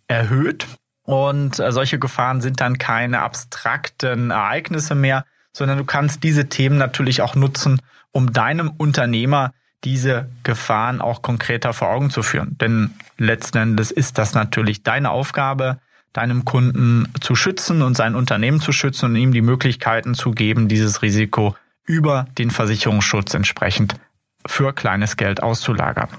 erhöht. 0.07 0.67
Und 1.03 1.59
äh, 1.59 1.71
solche 1.71 1.98
Gefahren 1.98 2.41
sind 2.41 2.62
dann 2.62 2.77
keine 2.77 3.21
abstrakten 3.21 4.29
Ereignisse 4.29 4.93
mehr, 4.93 5.25
sondern 5.53 5.79
du 5.79 5.86
kannst 5.86 6.24
diese 6.24 6.50
Themen 6.50 6.77
natürlich 6.77 7.21
auch 7.21 7.36
nutzen, 7.36 7.81
um 8.12 8.31
deinem 8.31 8.69
Unternehmer 8.69 9.53
diese 9.83 10.29
Gefahren 10.43 11.01
auch 11.01 11.21
konkreter 11.21 11.74
vor 11.74 11.89
Augen 11.89 12.09
zu 12.09 12.21
führen. 12.21 12.57
Denn 12.59 12.91
letzten 13.17 13.57
Endes 13.57 13.91
ist 13.91 14.17
das 14.17 14.33
natürlich 14.33 14.83
deine 14.83 15.09
Aufgabe, 15.09 15.79
deinem 16.13 16.43
Kunden 16.43 17.07
zu 17.21 17.36
schützen 17.36 17.81
und 17.81 17.95
sein 17.95 18.15
Unternehmen 18.15 18.59
zu 18.59 18.71
schützen 18.71 19.05
und 19.05 19.15
ihm 19.15 19.31
die 19.31 19.41
Möglichkeiten 19.41 20.15
zu 20.15 20.31
geben, 20.31 20.67
dieses 20.67 21.01
Risiko 21.01 21.55
über 21.89 22.27
den 22.38 22.51
Versicherungsschutz 22.51 23.34
entsprechend 23.34 23.96
für 24.46 24.74
kleines 24.74 25.17
Geld 25.17 25.41
auszulagern. 25.41 26.10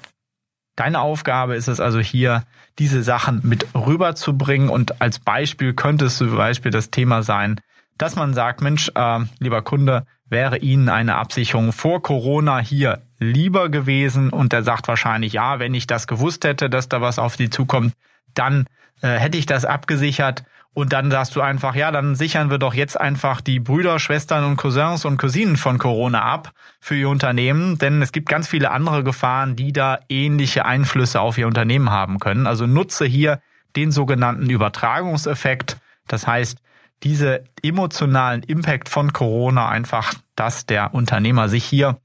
Deine 0.74 1.00
Aufgabe 1.00 1.54
ist 1.54 1.68
es 1.68 1.78
also 1.78 2.00
hier, 2.00 2.42
diese 2.78 3.02
Sachen 3.02 3.40
mit 3.44 3.68
rüberzubringen 3.74 4.68
und 4.68 5.00
als 5.00 5.20
Beispiel 5.20 5.72
könnte 5.72 6.06
es 6.06 6.16
zum 6.16 6.36
Beispiel 6.36 6.72
das 6.72 6.90
Thema 6.90 7.22
sein, 7.22 7.60
dass 7.98 8.16
man 8.16 8.34
sagt, 8.34 8.62
Mensch, 8.62 8.90
äh, 8.94 9.20
lieber 9.38 9.62
Kunde, 9.62 10.06
wäre 10.24 10.58
Ihnen 10.58 10.88
eine 10.88 11.16
Absicherung 11.16 11.72
vor 11.72 12.02
Corona 12.02 12.58
hier 12.58 13.02
lieber 13.18 13.68
gewesen? 13.68 14.30
Und 14.30 14.52
er 14.52 14.62
sagt 14.62 14.88
wahrscheinlich, 14.88 15.34
ja, 15.34 15.58
wenn 15.58 15.74
ich 15.74 15.86
das 15.86 16.06
gewusst 16.06 16.44
hätte, 16.44 16.70
dass 16.70 16.88
da 16.88 17.00
was 17.00 17.18
auf 17.18 17.36
Sie 17.36 17.50
zukommt, 17.50 17.94
dann 18.34 18.66
äh, 19.02 19.18
hätte 19.18 19.38
ich 19.38 19.46
das 19.46 19.64
abgesichert. 19.64 20.44
Und 20.72 20.92
dann 20.92 21.10
sagst 21.10 21.34
du 21.34 21.40
einfach, 21.40 21.74
ja, 21.74 21.90
dann 21.90 22.14
sichern 22.14 22.50
wir 22.50 22.58
doch 22.58 22.74
jetzt 22.74 22.98
einfach 22.98 23.40
die 23.40 23.58
Brüder, 23.58 23.98
Schwestern 23.98 24.44
und 24.44 24.56
Cousins 24.56 25.04
und 25.04 25.16
Cousinen 25.16 25.56
von 25.56 25.78
Corona 25.78 26.22
ab 26.22 26.52
für 26.80 26.94
ihr 26.94 27.08
Unternehmen, 27.08 27.76
denn 27.78 28.00
es 28.02 28.12
gibt 28.12 28.28
ganz 28.28 28.46
viele 28.46 28.70
andere 28.70 29.02
Gefahren, 29.02 29.56
die 29.56 29.72
da 29.72 29.98
ähnliche 30.08 30.64
Einflüsse 30.64 31.20
auf 31.20 31.38
ihr 31.38 31.48
Unternehmen 31.48 31.90
haben 31.90 32.20
können. 32.20 32.46
Also 32.46 32.66
nutze 32.66 33.04
hier 33.04 33.40
den 33.74 33.90
sogenannten 33.90 34.48
Übertragungseffekt. 34.48 35.78
Das 36.06 36.28
heißt, 36.28 36.58
diese 37.02 37.44
emotionalen 37.62 38.42
Impact 38.44 38.88
von 38.88 39.12
Corona 39.12 39.68
einfach, 39.68 40.14
dass 40.36 40.66
der 40.66 40.94
Unternehmer 40.94 41.48
sich 41.48 41.64
hier 41.64 41.98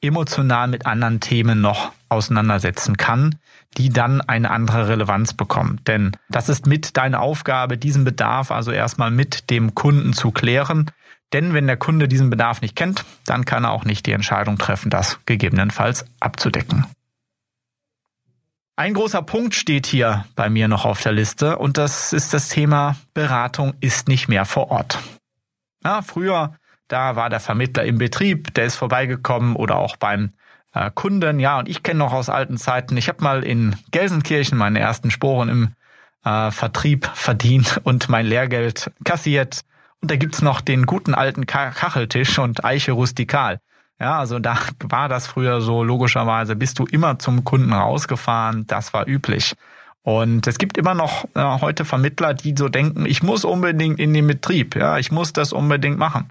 emotional 0.00 0.68
mit 0.68 0.86
anderen 0.86 1.20
Themen 1.20 1.60
noch 1.60 1.92
auseinandersetzen 2.12 2.96
kann, 2.96 3.36
die 3.76 3.88
dann 3.88 4.20
eine 4.20 4.50
andere 4.50 4.88
Relevanz 4.88 5.34
bekommen. 5.34 5.80
Denn 5.86 6.12
das 6.28 6.48
ist 6.48 6.66
mit 6.66 6.96
deine 6.96 7.20
Aufgabe, 7.20 7.78
diesen 7.78 8.04
Bedarf 8.04 8.50
also 8.50 8.70
erstmal 8.70 9.10
mit 9.10 9.50
dem 9.50 9.74
Kunden 9.74 10.12
zu 10.12 10.30
klären. 10.30 10.90
Denn 11.32 11.54
wenn 11.54 11.66
der 11.66 11.76
Kunde 11.76 12.08
diesen 12.08 12.30
Bedarf 12.30 12.60
nicht 12.60 12.76
kennt, 12.76 13.04
dann 13.26 13.44
kann 13.44 13.64
er 13.64 13.72
auch 13.72 13.84
nicht 13.84 14.06
die 14.06 14.12
Entscheidung 14.12 14.58
treffen, 14.58 14.90
das 14.90 15.18
gegebenenfalls 15.24 16.04
abzudecken. 16.20 16.86
Ein 18.76 18.94
großer 18.94 19.22
Punkt 19.22 19.54
steht 19.54 19.86
hier 19.86 20.24
bei 20.34 20.48
mir 20.48 20.66
noch 20.66 20.84
auf 20.84 21.02
der 21.02 21.12
Liste 21.12 21.58
und 21.58 21.78
das 21.78 22.12
ist 22.12 22.32
das 22.32 22.48
Thema 22.48 22.96
Beratung 23.12 23.74
ist 23.80 24.08
nicht 24.08 24.28
mehr 24.28 24.44
vor 24.44 24.70
Ort. 24.70 24.98
Ja, 25.84 26.00
früher, 26.02 26.54
da 26.88 27.16
war 27.16 27.28
der 27.28 27.40
Vermittler 27.40 27.84
im 27.84 27.98
Betrieb, 27.98 28.54
der 28.54 28.64
ist 28.64 28.76
vorbeigekommen 28.76 29.56
oder 29.56 29.76
auch 29.76 29.96
beim 29.96 30.32
äh, 30.74 30.90
Kunden. 30.94 31.40
Ja, 31.40 31.58
und 31.58 31.68
ich 31.68 31.82
kenne 31.82 31.98
noch 31.98 32.12
aus 32.12 32.28
alten 32.28 32.56
Zeiten, 32.56 32.96
ich 32.96 33.08
habe 33.08 33.22
mal 33.22 33.44
in 33.44 33.76
Gelsenkirchen 33.90 34.58
meine 34.58 34.80
ersten 34.80 35.10
Sporen 35.10 35.48
im 35.48 35.68
äh, 36.24 36.50
Vertrieb 36.50 37.10
verdient 37.14 37.80
und 37.84 38.08
mein 38.08 38.26
Lehrgeld 38.26 38.90
kassiert. 39.04 39.62
Und 40.00 40.10
da 40.10 40.16
gibt's 40.16 40.42
noch 40.42 40.60
den 40.60 40.86
guten 40.86 41.14
alten 41.14 41.46
Kacheltisch 41.46 42.38
und 42.38 42.64
Eiche 42.64 42.92
rustikal. 42.92 43.60
Ja, 44.00 44.18
also 44.18 44.40
da 44.40 44.58
war 44.80 45.08
das 45.08 45.28
früher 45.28 45.60
so, 45.60 45.84
logischerweise 45.84 46.56
bist 46.56 46.78
du 46.80 46.86
immer 46.86 47.20
zum 47.20 47.44
Kunden 47.44 47.72
rausgefahren, 47.72 48.66
das 48.66 48.92
war 48.92 49.06
üblich. 49.06 49.54
Und 50.02 50.48
es 50.48 50.58
gibt 50.58 50.76
immer 50.76 50.94
noch 50.94 51.24
äh, 51.34 51.60
heute 51.60 51.84
Vermittler, 51.84 52.34
die 52.34 52.54
so 52.58 52.68
denken, 52.68 53.06
ich 53.06 53.22
muss 53.22 53.44
unbedingt 53.44 54.00
in 54.00 54.12
den 54.12 54.26
Betrieb, 54.26 54.74
ja, 54.74 54.98
ich 54.98 55.12
muss 55.12 55.32
das 55.32 55.52
unbedingt 55.52 55.98
machen. 55.98 56.30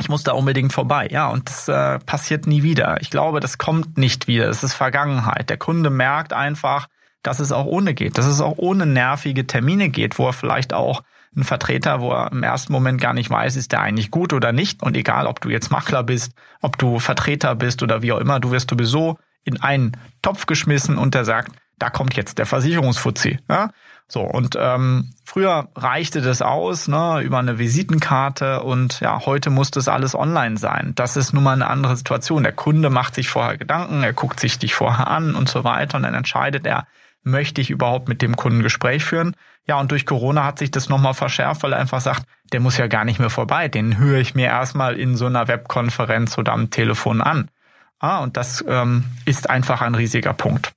Ich 0.00 0.08
muss 0.08 0.22
da 0.22 0.32
unbedingt 0.32 0.72
vorbei, 0.72 1.08
ja, 1.10 1.28
und 1.28 1.48
das 1.48 1.68
äh, 1.68 1.98
passiert 2.00 2.46
nie 2.46 2.62
wieder. 2.62 3.00
Ich 3.00 3.10
glaube, 3.10 3.40
das 3.40 3.58
kommt 3.58 3.98
nicht 3.98 4.28
wieder, 4.28 4.48
es 4.48 4.62
ist 4.62 4.74
Vergangenheit. 4.74 5.50
Der 5.50 5.56
Kunde 5.56 5.90
merkt 5.90 6.32
einfach, 6.32 6.88
dass 7.22 7.40
es 7.40 7.52
auch 7.52 7.64
ohne 7.64 7.94
geht, 7.94 8.16
dass 8.18 8.26
es 8.26 8.40
auch 8.40 8.58
ohne 8.58 8.86
nervige 8.86 9.46
Termine 9.46 9.88
geht, 9.88 10.18
wo 10.18 10.26
er 10.26 10.32
vielleicht 10.32 10.72
auch 10.72 11.02
ein 11.36 11.44
Vertreter, 11.44 12.00
wo 12.00 12.12
er 12.12 12.32
im 12.32 12.42
ersten 12.42 12.72
Moment 12.72 13.00
gar 13.00 13.12
nicht 13.12 13.30
weiß, 13.30 13.56
ist 13.56 13.72
der 13.72 13.80
eigentlich 13.80 14.10
gut 14.10 14.32
oder 14.32 14.52
nicht. 14.52 14.82
Und 14.82 14.96
egal, 14.96 15.26
ob 15.26 15.40
du 15.40 15.50
jetzt 15.50 15.70
Makler 15.70 16.02
bist, 16.02 16.32
ob 16.60 16.78
du 16.78 16.98
Vertreter 16.98 17.54
bist 17.54 17.82
oder 17.82 18.02
wie 18.02 18.12
auch 18.12 18.18
immer, 18.18 18.40
du 18.40 18.50
wirst 18.50 18.70
sowieso 18.70 19.18
in 19.44 19.60
einen 19.60 19.92
Topf 20.22 20.46
geschmissen 20.46 20.98
und 20.98 21.14
der 21.14 21.24
sagt, 21.24 21.52
da 21.78 21.90
kommt 21.90 22.14
jetzt 22.14 22.38
der 22.38 22.46
Versicherungsfuzzi. 22.46 23.38
Ja? 23.48 23.70
So, 24.10 24.22
und 24.22 24.56
ähm, 24.58 25.12
früher 25.22 25.68
reichte 25.76 26.22
das 26.22 26.40
aus, 26.40 26.88
ne, 26.88 27.20
über 27.22 27.38
eine 27.38 27.58
Visitenkarte 27.58 28.62
und 28.62 29.00
ja, 29.00 29.26
heute 29.26 29.50
muss 29.50 29.70
das 29.70 29.86
alles 29.86 30.14
online 30.14 30.56
sein. 30.56 30.92
Das 30.94 31.18
ist 31.18 31.34
nun 31.34 31.44
mal 31.44 31.52
eine 31.52 31.66
andere 31.66 31.94
Situation. 31.94 32.42
Der 32.42 32.52
Kunde 32.52 32.88
macht 32.88 33.14
sich 33.14 33.28
vorher 33.28 33.58
Gedanken, 33.58 34.02
er 34.02 34.14
guckt 34.14 34.40
sich 34.40 34.58
dich 34.58 34.74
vorher 34.74 35.08
an 35.08 35.34
und 35.34 35.50
so 35.50 35.62
weiter 35.62 35.98
und 35.98 36.04
dann 36.04 36.14
entscheidet 36.14 36.66
er, 36.66 36.86
möchte 37.22 37.60
ich 37.60 37.68
überhaupt 37.68 38.08
mit 38.08 38.22
dem 38.22 38.34
Kunden 38.34 38.62
Gespräch 38.62 39.04
führen? 39.04 39.36
Ja, 39.66 39.78
und 39.78 39.90
durch 39.90 40.06
Corona 40.06 40.44
hat 40.44 40.58
sich 40.58 40.70
das 40.70 40.88
nochmal 40.88 41.12
verschärft, 41.12 41.62
weil 41.62 41.74
er 41.74 41.78
einfach 41.78 42.00
sagt, 42.00 42.22
der 42.54 42.60
muss 42.60 42.78
ja 42.78 42.86
gar 42.86 43.04
nicht 43.04 43.18
mehr 43.18 43.28
vorbei. 43.28 43.68
Den 43.68 43.98
höre 43.98 44.20
ich 44.20 44.34
mir 44.34 44.46
erstmal 44.46 44.98
in 44.98 45.16
so 45.16 45.26
einer 45.26 45.48
Webkonferenz 45.48 46.38
oder 46.38 46.54
am 46.54 46.70
Telefon 46.70 47.20
an. 47.20 47.50
Ah, 47.98 48.20
und 48.20 48.38
das 48.38 48.64
ähm, 48.66 49.04
ist 49.26 49.50
einfach 49.50 49.82
ein 49.82 49.94
riesiger 49.94 50.32
Punkt. 50.32 50.72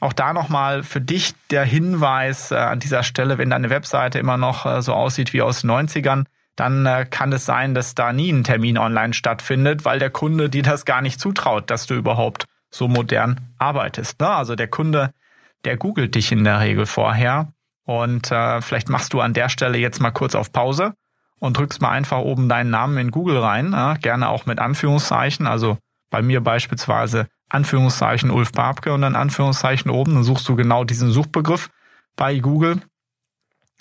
Auch 0.00 0.12
da 0.12 0.32
nochmal 0.32 0.82
für 0.82 1.00
dich 1.00 1.34
der 1.50 1.64
Hinweis 1.64 2.50
äh, 2.50 2.56
an 2.56 2.80
dieser 2.80 3.02
Stelle, 3.02 3.38
wenn 3.38 3.50
deine 3.50 3.70
Webseite 3.70 4.18
immer 4.18 4.36
noch 4.36 4.66
äh, 4.66 4.82
so 4.82 4.92
aussieht 4.92 5.32
wie 5.32 5.42
aus 5.42 5.62
den 5.62 5.70
90ern, 5.70 6.24
dann 6.56 6.86
äh, 6.86 7.06
kann 7.08 7.32
es 7.32 7.46
sein, 7.46 7.74
dass 7.74 7.94
da 7.94 8.12
nie 8.12 8.30
ein 8.30 8.44
Termin 8.44 8.78
online 8.78 9.14
stattfindet, 9.14 9.84
weil 9.84 9.98
der 9.98 10.10
Kunde 10.10 10.50
dir 10.50 10.62
das 10.62 10.84
gar 10.84 11.00
nicht 11.00 11.20
zutraut, 11.20 11.70
dass 11.70 11.86
du 11.86 11.94
überhaupt 11.94 12.44
so 12.70 12.88
modern 12.88 13.40
arbeitest. 13.58 14.20
Ne? 14.20 14.28
Also 14.28 14.54
der 14.56 14.68
Kunde 14.68 15.10
der 15.64 15.76
googelt 15.76 16.14
dich 16.14 16.32
in 16.32 16.44
der 16.44 16.60
Regel 16.60 16.86
vorher. 16.86 17.52
Und 17.84 18.30
äh, 18.30 18.60
vielleicht 18.62 18.88
machst 18.88 19.12
du 19.12 19.20
an 19.20 19.34
der 19.34 19.48
Stelle 19.48 19.78
jetzt 19.78 20.00
mal 20.00 20.10
kurz 20.10 20.34
auf 20.34 20.52
Pause 20.52 20.94
und 21.38 21.58
drückst 21.58 21.82
mal 21.82 21.90
einfach 21.90 22.18
oben 22.18 22.48
deinen 22.48 22.70
Namen 22.70 22.96
in 22.96 23.10
Google 23.10 23.38
rein, 23.38 23.74
äh, 23.74 23.98
gerne 24.00 24.28
auch 24.28 24.46
mit 24.46 24.58
Anführungszeichen. 24.58 25.46
Also 25.46 25.78
bei 26.10 26.22
mir 26.22 26.42
beispielsweise 26.42 27.26
Anführungszeichen 27.48 28.30
Ulf 28.30 28.52
Babke 28.52 28.92
und 28.92 29.02
dann 29.02 29.16
Anführungszeichen 29.16 29.90
oben. 29.90 30.14
Dann 30.14 30.24
suchst 30.24 30.48
du 30.48 30.56
genau 30.56 30.84
diesen 30.84 31.10
Suchbegriff 31.10 31.70
bei 32.16 32.38
Google. 32.38 32.80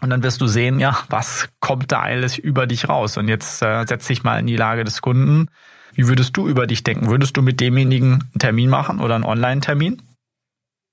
Und 0.01 0.09
dann 0.09 0.23
wirst 0.23 0.41
du 0.41 0.47
sehen, 0.47 0.79
ja, 0.79 0.97
was 1.09 1.49
kommt 1.59 1.91
da 1.91 2.01
alles 2.01 2.37
über 2.37 2.67
dich 2.67 2.89
raus? 2.89 3.17
Und 3.17 3.27
jetzt 3.27 3.61
äh, 3.61 3.85
setz 3.87 4.07
dich 4.07 4.23
mal 4.23 4.39
in 4.39 4.47
die 4.47 4.57
Lage 4.57 4.83
des 4.83 5.01
Kunden. 5.01 5.49
Wie 5.93 6.07
würdest 6.07 6.35
du 6.35 6.47
über 6.47 6.67
dich 6.67 6.83
denken? 6.83 7.09
Würdest 7.09 7.37
du 7.37 7.41
mit 7.41 7.59
demjenigen 7.59 8.13
einen 8.13 8.39
Termin 8.39 8.69
machen 8.69 8.99
oder 8.99 9.15
einen 9.15 9.23
Online-Termin? 9.23 10.01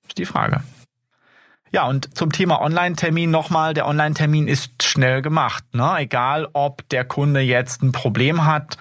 Ist 0.07 0.17
die 0.17 0.25
Frage. 0.25 0.63
Ja, 1.73 1.87
und 1.87 2.15
zum 2.17 2.31
Thema 2.31 2.61
Online-Termin 2.61 3.31
nochmal. 3.31 3.73
Der 3.73 3.87
Online-Termin 3.87 4.47
ist 4.47 4.83
schnell 4.83 5.21
gemacht. 5.21 5.63
Ne? 5.73 5.93
Egal, 5.97 6.47
ob 6.53 6.87
der 6.89 7.05
Kunde 7.05 7.39
jetzt 7.39 7.81
ein 7.81 7.91
Problem 7.91 8.45
hat, 8.45 8.77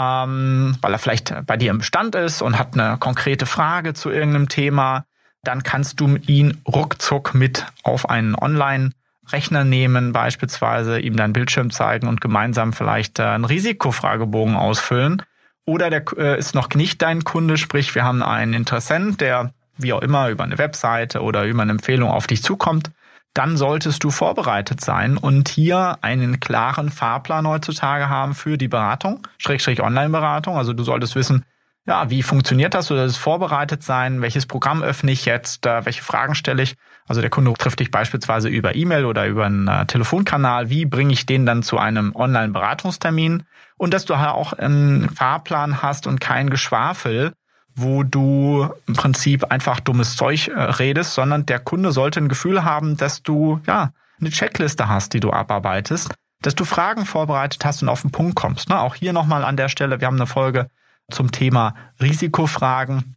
ähm, 0.00 0.76
weil 0.80 0.92
er 0.92 0.98
vielleicht 0.98 1.34
bei 1.46 1.56
dir 1.56 1.70
im 1.70 1.78
Bestand 1.78 2.14
ist 2.14 2.40
und 2.40 2.58
hat 2.58 2.74
eine 2.74 2.96
konkrete 2.98 3.44
Frage 3.44 3.92
zu 3.92 4.10
irgendeinem 4.10 4.48
Thema, 4.48 5.04
dann 5.42 5.62
kannst 5.62 6.00
du 6.00 6.16
ihn 6.26 6.60
ruckzuck 6.66 7.34
mit 7.34 7.66
auf 7.82 8.08
einen 8.08 8.34
Online-Rechner 8.34 9.64
nehmen, 9.64 10.12
beispielsweise 10.12 11.00
ihm 11.00 11.16
deinen 11.16 11.32
Bildschirm 11.32 11.70
zeigen 11.70 12.08
und 12.08 12.20
gemeinsam 12.20 12.72
vielleicht 12.72 13.18
äh, 13.18 13.24
einen 13.24 13.44
Risikofragebogen 13.44 14.56
ausfüllen. 14.56 15.22
Oder 15.66 15.90
der 15.90 16.04
äh, 16.16 16.38
ist 16.38 16.54
noch 16.54 16.70
nicht 16.74 17.02
dein 17.02 17.24
Kunde, 17.24 17.58
sprich, 17.58 17.94
wir 17.94 18.04
haben 18.04 18.22
einen 18.22 18.54
Interessent, 18.54 19.20
der 19.20 19.52
wie 19.76 19.92
auch 19.92 20.02
immer, 20.02 20.28
über 20.28 20.44
eine 20.44 20.58
Webseite 20.58 21.22
oder 21.22 21.44
über 21.44 21.62
eine 21.62 21.72
Empfehlung 21.72 22.10
auf 22.10 22.26
dich 22.26 22.42
zukommt, 22.42 22.90
dann 23.34 23.56
solltest 23.56 24.02
du 24.02 24.10
vorbereitet 24.10 24.80
sein 24.80 25.16
und 25.16 25.48
hier 25.48 25.98
einen 26.02 26.40
klaren 26.40 26.90
Fahrplan 26.90 27.46
heutzutage 27.46 28.08
haben 28.08 28.34
für 28.34 28.58
die 28.58 28.68
Beratung, 28.68 29.26
Schrägstrich 29.38 29.82
Online-Beratung. 29.82 30.56
Also 30.56 30.72
du 30.72 30.82
solltest 30.82 31.14
wissen, 31.14 31.44
ja, 31.86 32.10
wie 32.10 32.22
funktioniert 32.22 32.74
das? 32.74 32.88
Du 32.88 32.96
solltest 32.96 33.18
vorbereitet 33.18 33.82
sein, 33.82 34.20
welches 34.20 34.46
Programm 34.46 34.82
öffne 34.82 35.12
ich 35.12 35.24
jetzt, 35.24 35.64
welche 35.64 36.02
Fragen 36.02 36.34
stelle 36.34 36.62
ich. 36.62 36.76
Also 37.06 37.20
der 37.20 37.30
Kunde 37.30 37.52
trifft 37.54 37.80
dich 37.80 37.90
beispielsweise 37.90 38.48
über 38.48 38.74
E-Mail 38.74 39.04
oder 39.04 39.26
über 39.26 39.46
einen 39.46 39.66
äh, 39.66 39.86
Telefonkanal. 39.86 40.70
Wie 40.70 40.84
bringe 40.84 41.12
ich 41.12 41.26
den 41.26 41.46
dann 41.46 41.62
zu 41.62 41.78
einem 41.78 42.14
Online-Beratungstermin? 42.14 43.44
Und 43.76 43.94
dass 43.94 44.04
du 44.04 44.14
auch 44.14 44.52
einen 44.52 45.08
Fahrplan 45.08 45.82
hast 45.82 46.06
und 46.06 46.20
kein 46.20 46.50
Geschwafel, 46.50 47.32
wo 47.74 48.02
du 48.02 48.68
im 48.86 48.94
Prinzip 48.94 49.44
einfach 49.44 49.80
dummes 49.80 50.16
Zeug 50.16 50.48
äh, 50.48 50.60
redest, 50.60 51.14
sondern 51.14 51.46
der 51.46 51.58
Kunde 51.58 51.92
sollte 51.92 52.20
ein 52.20 52.28
Gefühl 52.28 52.64
haben, 52.64 52.96
dass 52.96 53.22
du 53.22 53.60
ja 53.66 53.92
eine 54.20 54.30
Checkliste 54.30 54.88
hast, 54.88 55.14
die 55.14 55.20
du 55.20 55.32
abarbeitest, 55.32 56.14
dass 56.42 56.54
du 56.54 56.64
Fragen 56.64 57.06
vorbereitet 57.06 57.64
hast 57.64 57.82
und 57.82 57.88
auf 57.88 58.02
den 58.02 58.10
Punkt 58.10 58.34
kommst. 58.34 58.68
Ne? 58.68 58.78
Auch 58.78 58.94
hier 58.94 59.12
nochmal 59.12 59.44
an 59.44 59.56
der 59.56 59.68
Stelle, 59.68 60.00
wir 60.00 60.06
haben 60.06 60.16
eine 60.16 60.26
Folge 60.26 60.68
zum 61.10 61.32
Thema 61.32 61.74
Risikofragen. 62.00 63.16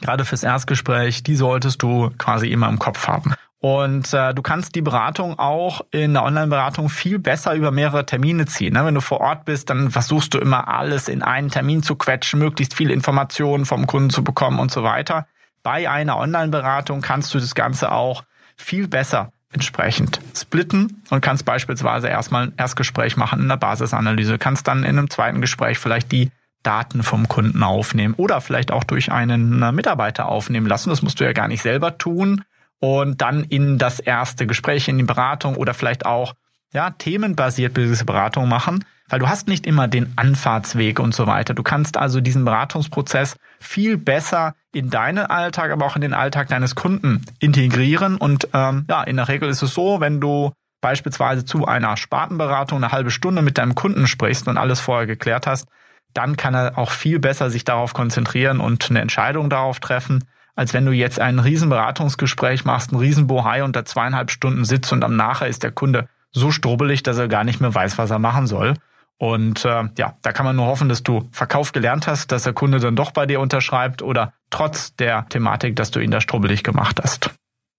Gerade 0.00 0.24
fürs 0.24 0.42
Erstgespräch, 0.42 1.22
die 1.22 1.36
solltest 1.36 1.82
du 1.82 2.10
quasi 2.18 2.48
immer 2.48 2.68
im 2.68 2.78
Kopf 2.78 3.06
haben. 3.06 3.34
Und 3.64 4.12
äh, 4.12 4.34
du 4.34 4.42
kannst 4.42 4.74
die 4.74 4.82
Beratung 4.82 5.38
auch 5.38 5.80
in 5.90 6.12
der 6.12 6.24
Online-Beratung 6.24 6.90
viel 6.90 7.18
besser 7.18 7.54
über 7.54 7.70
mehrere 7.70 8.04
Termine 8.04 8.44
ziehen. 8.44 8.74
Ne? 8.74 8.84
Wenn 8.84 8.94
du 8.94 9.00
vor 9.00 9.22
Ort 9.22 9.46
bist, 9.46 9.70
dann 9.70 9.90
versuchst 9.90 10.34
du 10.34 10.38
immer 10.38 10.68
alles 10.68 11.08
in 11.08 11.22
einen 11.22 11.48
Termin 11.48 11.82
zu 11.82 11.96
quetschen, 11.96 12.40
möglichst 12.40 12.74
viele 12.74 12.92
Informationen 12.92 13.64
vom 13.64 13.86
Kunden 13.86 14.10
zu 14.10 14.22
bekommen 14.22 14.58
und 14.58 14.70
so 14.70 14.82
weiter. 14.82 15.26
Bei 15.62 15.88
einer 15.88 16.18
Online-Beratung 16.18 17.00
kannst 17.00 17.32
du 17.32 17.38
das 17.38 17.54
Ganze 17.54 17.90
auch 17.90 18.24
viel 18.54 18.86
besser 18.86 19.32
entsprechend 19.50 20.20
splitten 20.36 21.02
und 21.08 21.22
kannst 21.22 21.46
beispielsweise 21.46 22.08
erstmal 22.08 22.48
ein 22.48 22.52
Erstgespräch 22.58 23.16
machen 23.16 23.40
in 23.40 23.48
der 23.48 23.56
Basisanalyse, 23.56 24.36
kannst 24.36 24.68
dann 24.68 24.84
in 24.84 24.98
einem 24.98 25.08
zweiten 25.08 25.40
Gespräch 25.40 25.78
vielleicht 25.78 26.12
die 26.12 26.30
Daten 26.62 27.02
vom 27.02 27.28
Kunden 27.28 27.62
aufnehmen 27.62 28.12
oder 28.12 28.42
vielleicht 28.42 28.70
auch 28.70 28.84
durch 28.84 29.10
einen 29.10 29.74
Mitarbeiter 29.74 30.28
aufnehmen 30.28 30.66
lassen. 30.66 30.90
Das 30.90 31.00
musst 31.00 31.18
du 31.18 31.24
ja 31.24 31.32
gar 31.32 31.48
nicht 31.48 31.62
selber 31.62 31.96
tun 31.96 32.44
und 32.84 33.22
dann 33.22 33.44
in 33.44 33.78
das 33.78 33.98
erste 33.98 34.46
Gespräch, 34.46 34.88
in 34.88 34.98
die 34.98 35.04
Beratung 35.04 35.56
oder 35.56 35.72
vielleicht 35.72 36.04
auch 36.04 36.34
ja, 36.70 36.90
themenbasiert 36.90 37.72
Beratung 37.72 38.46
machen, 38.46 38.84
weil 39.08 39.20
du 39.20 39.26
hast 39.26 39.48
nicht 39.48 39.66
immer 39.66 39.88
den 39.88 40.12
Anfahrtsweg 40.16 41.00
und 41.00 41.14
so 41.14 41.26
weiter. 41.26 41.54
Du 41.54 41.62
kannst 41.62 41.96
also 41.96 42.20
diesen 42.20 42.44
Beratungsprozess 42.44 43.36
viel 43.58 43.96
besser 43.96 44.54
in 44.74 44.90
deinen 44.90 45.24
Alltag, 45.24 45.70
aber 45.70 45.86
auch 45.86 45.96
in 45.96 46.02
den 46.02 46.12
Alltag 46.12 46.48
deines 46.48 46.74
Kunden 46.74 47.24
integrieren. 47.38 48.18
Und 48.18 48.48
ähm, 48.52 48.84
ja, 48.90 49.02
in 49.04 49.16
der 49.16 49.28
Regel 49.28 49.48
ist 49.48 49.62
es 49.62 49.72
so, 49.72 50.00
wenn 50.00 50.20
du 50.20 50.52
beispielsweise 50.82 51.46
zu 51.46 51.66
einer 51.66 51.96
Spartenberatung 51.96 52.84
eine 52.84 52.92
halbe 52.92 53.10
Stunde 53.10 53.40
mit 53.40 53.56
deinem 53.56 53.74
Kunden 53.74 54.06
sprichst 54.06 54.46
und 54.46 54.58
alles 54.58 54.80
vorher 54.80 55.06
geklärt 55.06 55.46
hast, 55.46 55.68
dann 56.12 56.36
kann 56.36 56.52
er 56.52 56.76
auch 56.76 56.90
viel 56.90 57.18
besser 57.18 57.48
sich 57.48 57.64
darauf 57.64 57.94
konzentrieren 57.94 58.60
und 58.60 58.90
eine 58.90 59.00
Entscheidung 59.00 59.48
darauf 59.48 59.80
treffen, 59.80 60.24
als 60.54 60.74
wenn 60.74 60.86
du 60.86 60.92
jetzt 60.92 61.20
ein 61.20 61.38
Riesenberatungsgespräch 61.38 62.64
machst, 62.64 62.92
ein 62.92 62.96
Riesenbohai 62.96 63.66
da 63.68 63.84
zweieinhalb 63.84 64.30
Stunden 64.30 64.64
sitzt 64.64 64.92
und 64.92 65.04
am 65.04 65.16
Nachher 65.16 65.48
ist 65.48 65.62
der 65.62 65.72
Kunde 65.72 66.08
so 66.32 66.50
strubbelig, 66.50 67.02
dass 67.02 67.18
er 67.18 67.28
gar 67.28 67.44
nicht 67.44 67.60
mehr 67.60 67.74
weiß, 67.74 67.98
was 67.98 68.10
er 68.10 68.18
machen 68.18 68.46
soll. 68.46 68.74
Und 69.16 69.64
äh, 69.64 69.84
ja, 69.96 70.14
da 70.22 70.32
kann 70.32 70.44
man 70.44 70.56
nur 70.56 70.66
hoffen, 70.66 70.88
dass 70.88 71.02
du 71.02 71.28
Verkauf 71.30 71.72
gelernt 71.72 72.06
hast, 72.06 72.32
dass 72.32 72.42
der 72.42 72.52
Kunde 72.52 72.80
dann 72.80 72.96
doch 72.96 73.12
bei 73.12 73.26
dir 73.26 73.40
unterschreibt 73.40 74.02
oder 74.02 74.32
trotz 74.50 74.96
der 74.96 75.28
Thematik, 75.28 75.76
dass 75.76 75.92
du 75.92 76.00
ihn 76.00 76.10
da 76.10 76.20
strubbelig 76.20 76.64
gemacht 76.64 77.00
hast. 77.02 77.30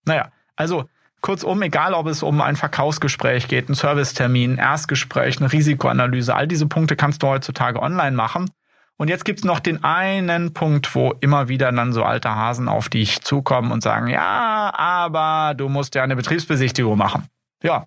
Naja, 0.05 0.29
also 0.55 0.86
kurzum, 1.22 1.62
egal 1.62 1.94
ob 1.94 2.08
es 2.08 2.24
um 2.24 2.39
ein 2.39 2.55
Verkaufsgespräch 2.55 3.48
geht, 3.48 3.67
ein 3.70 3.74
Servicetermin, 3.74 4.58
Erstgespräch, 4.58 5.39
eine 5.39 5.51
Risikoanalyse, 5.51 6.34
all 6.34 6.48
diese 6.48 6.67
Punkte 6.67 6.96
kannst 6.96 7.22
du 7.24 7.27
heutzutage 7.27 7.82
online 7.82 8.15
machen. 8.15 8.50
Und 8.98 9.10
jetzt 9.10 9.25
gibt's 9.25 9.44
noch 9.44 9.60
den 9.60 9.84
einen 9.84 10.54
Punkt, 10.54 10.96
wo 10.96 11.14
immer 11.20 11.50
wieder 11.50 11.72
dann 11.72 11.92
so 11.92 12.04
alte 12.04 12.34
Hasen 12.34 12.70
auf 12.70 12.88
dich 12.88 13.22
zukommen 13.22 13.72
und 13.72 13.84
sagen, 13.84 14.08
ja, 14.08 14.74
aber 14.74 15.54
du 15.56 15.68
musst 15.68 15.96
ja 15.96 16.04
eine 16.04 16.16
Betriebsbesichtigung 16.16 16.98
machen. 16.98 17.28
Ja, 17.62 17.86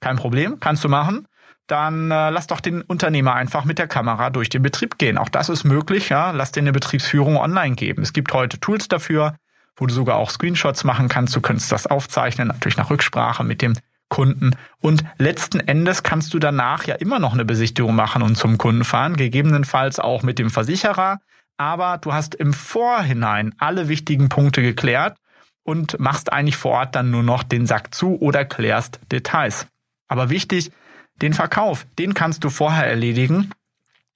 kein 0.00 0.16
Problem, 0.16 0.58
kannst 0.58 0.82
du 0.82 0.88
machen. 0.88 1.28
Dann 1.68 2.10
äh, 2.10 2.30
lass 2.30 2.46
doch 2.46 2.60
den 2.60 2.80
Unternehmer 2.82 3.34
einfach 3.34 3.64
mit 3.64 3.78
der 3.78 3.86
Kamera 3.86 4.30
durch 4.30 4.48
den 4.48 4.62
Betrieb 4.62 4.98
gehen. 4.98 5.18
Auch 5.18 5.28
das 5.28 5.48
ist 5.48 5.64
möglich, 5.64 6.08
ja. 6.08 6.30
Lass 6.30 6.50
dir 6.50 6.60
eine 6.60 6.72
Betriebsführung 6.72 7.36
online 7.36 7.76
geben. 7.76 8.02
Es 8.02 8.12
gibt 8.12 8.32
heute 8.32 8.58
Tools 8.58 8.88
dafür, 8.88 9.36
wo 9.76 9.86
du 9.86 9.92
sogar 9.92 10.16
auch 10.16 10.30
Screenshots 10.30 10.82
machen 10.84 11.08
kannst. 11.08 11.36
Du 11.36 11.40
kannst 11.40 11.70
das 11.70 11.86
aufzeichnen, 11.86 12.48
natürlich 12.48 12.78
nach 12.78 12.90
Rücksprache 12.90 13.44
mit 13.44 13.60
dem 13.60 13.74
Kunden. 14.08 14.56
Und 14.80 15.04
letzten 15.18 15.60
Endes 15.60 16.02
kannst 16.02 16.32
du 16.34 16.38
danach 16.38 16.84
ja 16.84 16.94
immer 16.94 17.18
noch 17.18 17.34
eine 17.34 17.44
Besichtigung 17.44 17.94
machen 17.94 18.22
und 18.22 18.36
zum 18.36 18.58
Kunden 18.58 18.84
fahren, 18.84 19.16
gegebenenfalls 19.16 19.98
auch 19.98 20.22
mit 20.22 20.38
dem 20.38 20.50
Versicherer. 20.50 21.20
Aber 21.56 21.98
du 21.98 22.12
hast 22.12 22.34
im 22.34 22.52
Vorhinein 22.52 23.54
alle 23.58 23.88
wichtigen 23.88 24.28
Punkte 24.28 24.62
geklärt 24.62 25.18
und 25.64 25.98
machst 25.98 26.32
eigentlich 26.32 26.56
vor 26.56 26.72
Ort 26.72 26.94
dann 26.94 27.10
nur 27.10 27.22
noch 27.22 27.42
den 27.42 27.66
Sack 27.66 27.94
zu 27.94 28.20
oder 28.20 28.44
klärst 28.44 29.00
Details. 29.12 29.66
Aber 30.06 30.30
wichtig, 30.30 30.72
den 31.20 31.34
Verkauf, 31.34 31.86
den 31.98 32.14
kannst 32.14 32.44
du 32.44 32.50
vorher 32.50 32.86
erledigen. 32.86 33.50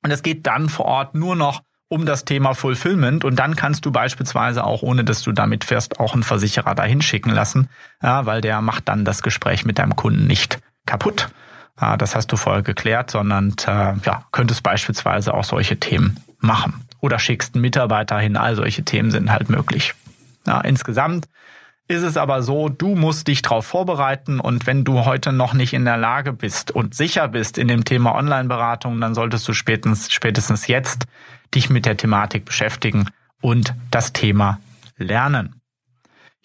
Und 0.03 0.11
es 0.11 0.23
geht 0.23 0.47
dann 0.47 0.69
vor 0.69 0.87
Ort 0.87 1.15
nur 1.15 1.37
noch 1.37 1.63
um 1.93 2.07
das 2.07 2.25
Thema 2.25 2.55
Fulfillment 2.55 3.23
und 3.23 3.37
dann 3.37 3.55
kannst 3.55 3.85
du 3.85 3.93
beispielsweise 3.93 4.65
auch, 4.65 4.81
ohne 4.81 5.05
dass 5.05 5.21
du 5.21 5.33
damit 5.33 5.65
fährst, 5.65 6.01
auch 6.01 6.15
einen 6.15 6.23
Versicherer 6.23 6.75
dahin 6.75 7.03
schicken 7.03 7.29
lassen, 7.29 7.69
ja, 8.03 8.25
weil 8.25 8.41
der 8.41 8.63
macht 8.63 8.89
dann 8.89 9.05
das 9.05 9.23
Gespräch 9.23 9.67
mit 9.67 9.79
deinem 9.79 9.95
Kunden 9.95 10.27
nicht 10.27 10.59
kaputt. 10.87 11.29
Ja, 11.79 11.99
das 11.99 12.17
hast 12.17 12.29
du 12.33 12.37
vorher 12.37 12.63
geklärt, 12.63 13.11
sondern 13.11 13.55
äh, 13.67 13.93
ja, 14.05 14.25
könntest 14.33 14.63
beispielsweise 14.63 15.35
auch 15.35 15.45
solche 15.45 15.79
Themen 15.79 16.17
machen. 16.39 16.87
Oder 17.01 17.19
schickst 17.19 17.55
einen 17.55 17.61
Mitarbeiter 17.61 18.19
hin, 18.19 18.39
all 18.39 18.57
solche 18.57 18.85
Themen 18.85 19.11
sind 19.11 19.31
halt 19.31 19.51
möglich. 19.51 19.95
Ja, 20.47 20.63
insgesamt 20.63 21.27
ist 21.93 22.03
es 22.03 22.17
aber 22.17 22.43
so, 22.43 22.69
du 22.69 22.95
musst 22.97 23.29
dich 23.29 23.43
darauf 23.43 23.67
vorbereiten 23.67 24.41
und 24.41 24.67
wenn 24.67 24.85
du 24.85 25.05
heute 25.05 25.33
noch 25.33 25.55
nicht 25.55 25.73
in 25.73 25.85
der 25.85 25.97
Lage 25.97 26.33
bist 26.33 26.71
und 26.71 26.95
sicher 26.95 27.29
bist 27.29 27.59
in 27.59 27.69
dem 27.69 27.85
Thema 27.85 28.15
Online-Beratung, 28.15 29.01
dann 29.01 29.15
solltest 29.15 29.47
du 29.47 29.53
spätestens, 29.53 30.11
spätestens 30.13 30.67
jetzt 30.67 31.07
dich 31.55 31.71
mit 31.71 31.87
der 31.87 31.97
Thematik 31.97 32.45
beschäftigen 32.45 33.09
und 33.41 33.75
das 33.91 34.13
Thema 34.13 34.59
lernen. 34.97 35.61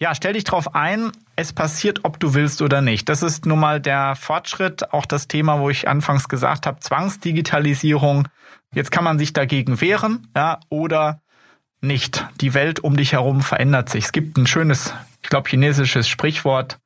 Ja, 0.00 0.14
stell 0.14 0.34
dich 0.34 0.44
drauf 0.44 0.76
ein, 0.76 1.10
es 1.34 1.52
passiert, 1.52 2.04
ob 2.04 2.20
du 2.20 2.34
willst 2.34 2.62
oder 2.62 2.80
nicht. 2.80 3.08
Das 3.08 3.22
ist 3.22 3.46
nun 3.46 3.58
mal 3.58 3.80
der 3.80 4.14
Fortschritt, 4.14 4.92
auch 4.92 5.06
das 5.06 5.26
Thema, 5.26 5.58
wo 5.58 5.70
ich 5.70 5.88
anfangs 5.88 6.28
gesagt 6.28 6.66
habe, 6.66 6.78
Zwangsdigitalisierung. 6.78 8.28
Jetzt 8.72 8.92
kann 8.92 9.02
man 9.02 9.18
sich 9.18 9.32
dagegen 9.32 9.80
wehren, 9.80 10.28
ja, 10.36 10.60
oder 10.68 11.20
nicht. 11.80 12.26
Die 12.40 12.54
Welt 12.54 12.80
um 12.80 12.96
dich 12.96 13.12
herum 13.12 13.40
verändert 13.40 13.88
sich. 13.88 14.04
Es 14.04 14.12
gibt 14.12 14.36
ein 14.36 14.46
schönes, 14.46 14.94
ich 15.22 15.28
glaube, 15.28 15.48
chinesisches 15.48 16.08
Sprichwort, 16.08 16.78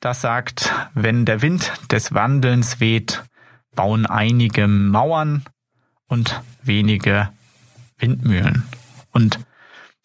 das 0.00 0.20
sagt, 0.20 0.72
wenn 0.94 1.24
der 1.24 1.42
Wind 1.42 1.72
des 1.90 2.14
Wandelns 2.14 2.80
weht, 2.80 3.22
bauen 3.74 4.06
einige 4.06 4.66
Mauern 4.66 5.44
und 6.08 6.42
wenige 6.62 7.28
Windmühlen. 7.98 8.64
Und 9.12 9.38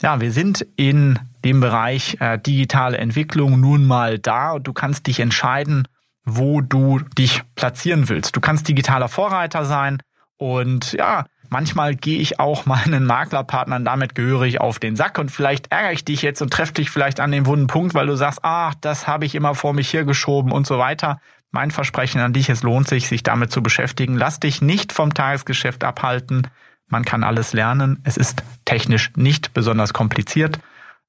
ja, 0.01 0.19
wir 0.19 0.31
sind 0.31 0.65
in 0.75 1.19
dem 1.43 1.61
Bereich 1.61 2.17
äh, 2.19 2.37
digitale 2.37 2.97
Entwicklung 2.97 3.59
nun 3.59 3.85
mal 3.85 4.19
da 4.19 4.51
und 4.51 4.67
du 4.67 4.73
kannst 4.73 5.07
dich 5.07 5.19
entscheiden, 5.19 5.87
wo 6.25 6.61
du 6.61 6.99
dich 7.17 7.43
platzieren 7.55 8.09
willst. 8.09 8.35
Du 8.35 8.41
kannst 8.41 8.67
digitaler 8.67 9.07
Vorreiter 9.07 9.63
sein 9.63 10.01
und 10.37 10.93
ja, 10.93 11.25
manchmal 11.55 11.95
gehe 11.95 12.19
ich 12.19 12.37
auch 12.37 12.65
meinen 12.65 13.05
Maklerpartnern 13.05 13.85
damit 13.85 14.13
gehörig 14.13 14.59
auf 14.59 14.77
den 14.77 14.97
Sack 14.97 15.17
und 15.17 15.31
vielleicht 15.31 15.71
ärgere 15.71 15.93
ich 15.93 16.03
dich 16.03 16.21
jetzt 16.21 16.41
und 16.41 16.51
treffe 16.51 16.73
dich 16.73 16.89
vielleicht 16.89 17.21
an 17.21 17.31
den 17.31 17.45
wunden 17.45 17.67
Punkt, 17.67 17.93
weil 17.93 18.07
du 18.07 18.15
sagst, 18.17 18.39
ach, 18.43 18.73
das 18.81 19.07
habe 19.07 19.23
ich 19.23 19.35
immer 19.35 19.55
vor 19.55 19.71
mich 19.71 19.93
hergeschoben 19.93 20.51
und 20.51 20.67
so 20.67 20.79
weiter. 20.79 21.21
Mein 21.51 21.71
Versprechen 21.71 22.19
an 22.19 22.33
dich, 22.33 22.49
es 22.49 22.61
lohnt 22.61 22.89
sich, 22.89 23.07
sich 23.07 23.23
damit 23.23 23.53
zu 23.53 23.63
beschäftigen. 23.63 24.17
Lass 24.17 24.41
dich 24.41 24.61
nicht 24.61 24.91
vom 24.91 25.13
Tagesgeschäft 25.13 25.85
abhalten. 25.85 26.45
Man 26.89 27.05
kann 27.05 27.23
alles 27.23 27.53
lernen. 27.53 28.01
Es 28.03 28.17
ist 28.17 28.43
technisch 28.65 29.13
nicht 29.15 29.53
besonders 29.53 29.93
kompliziert, 29.93 30.59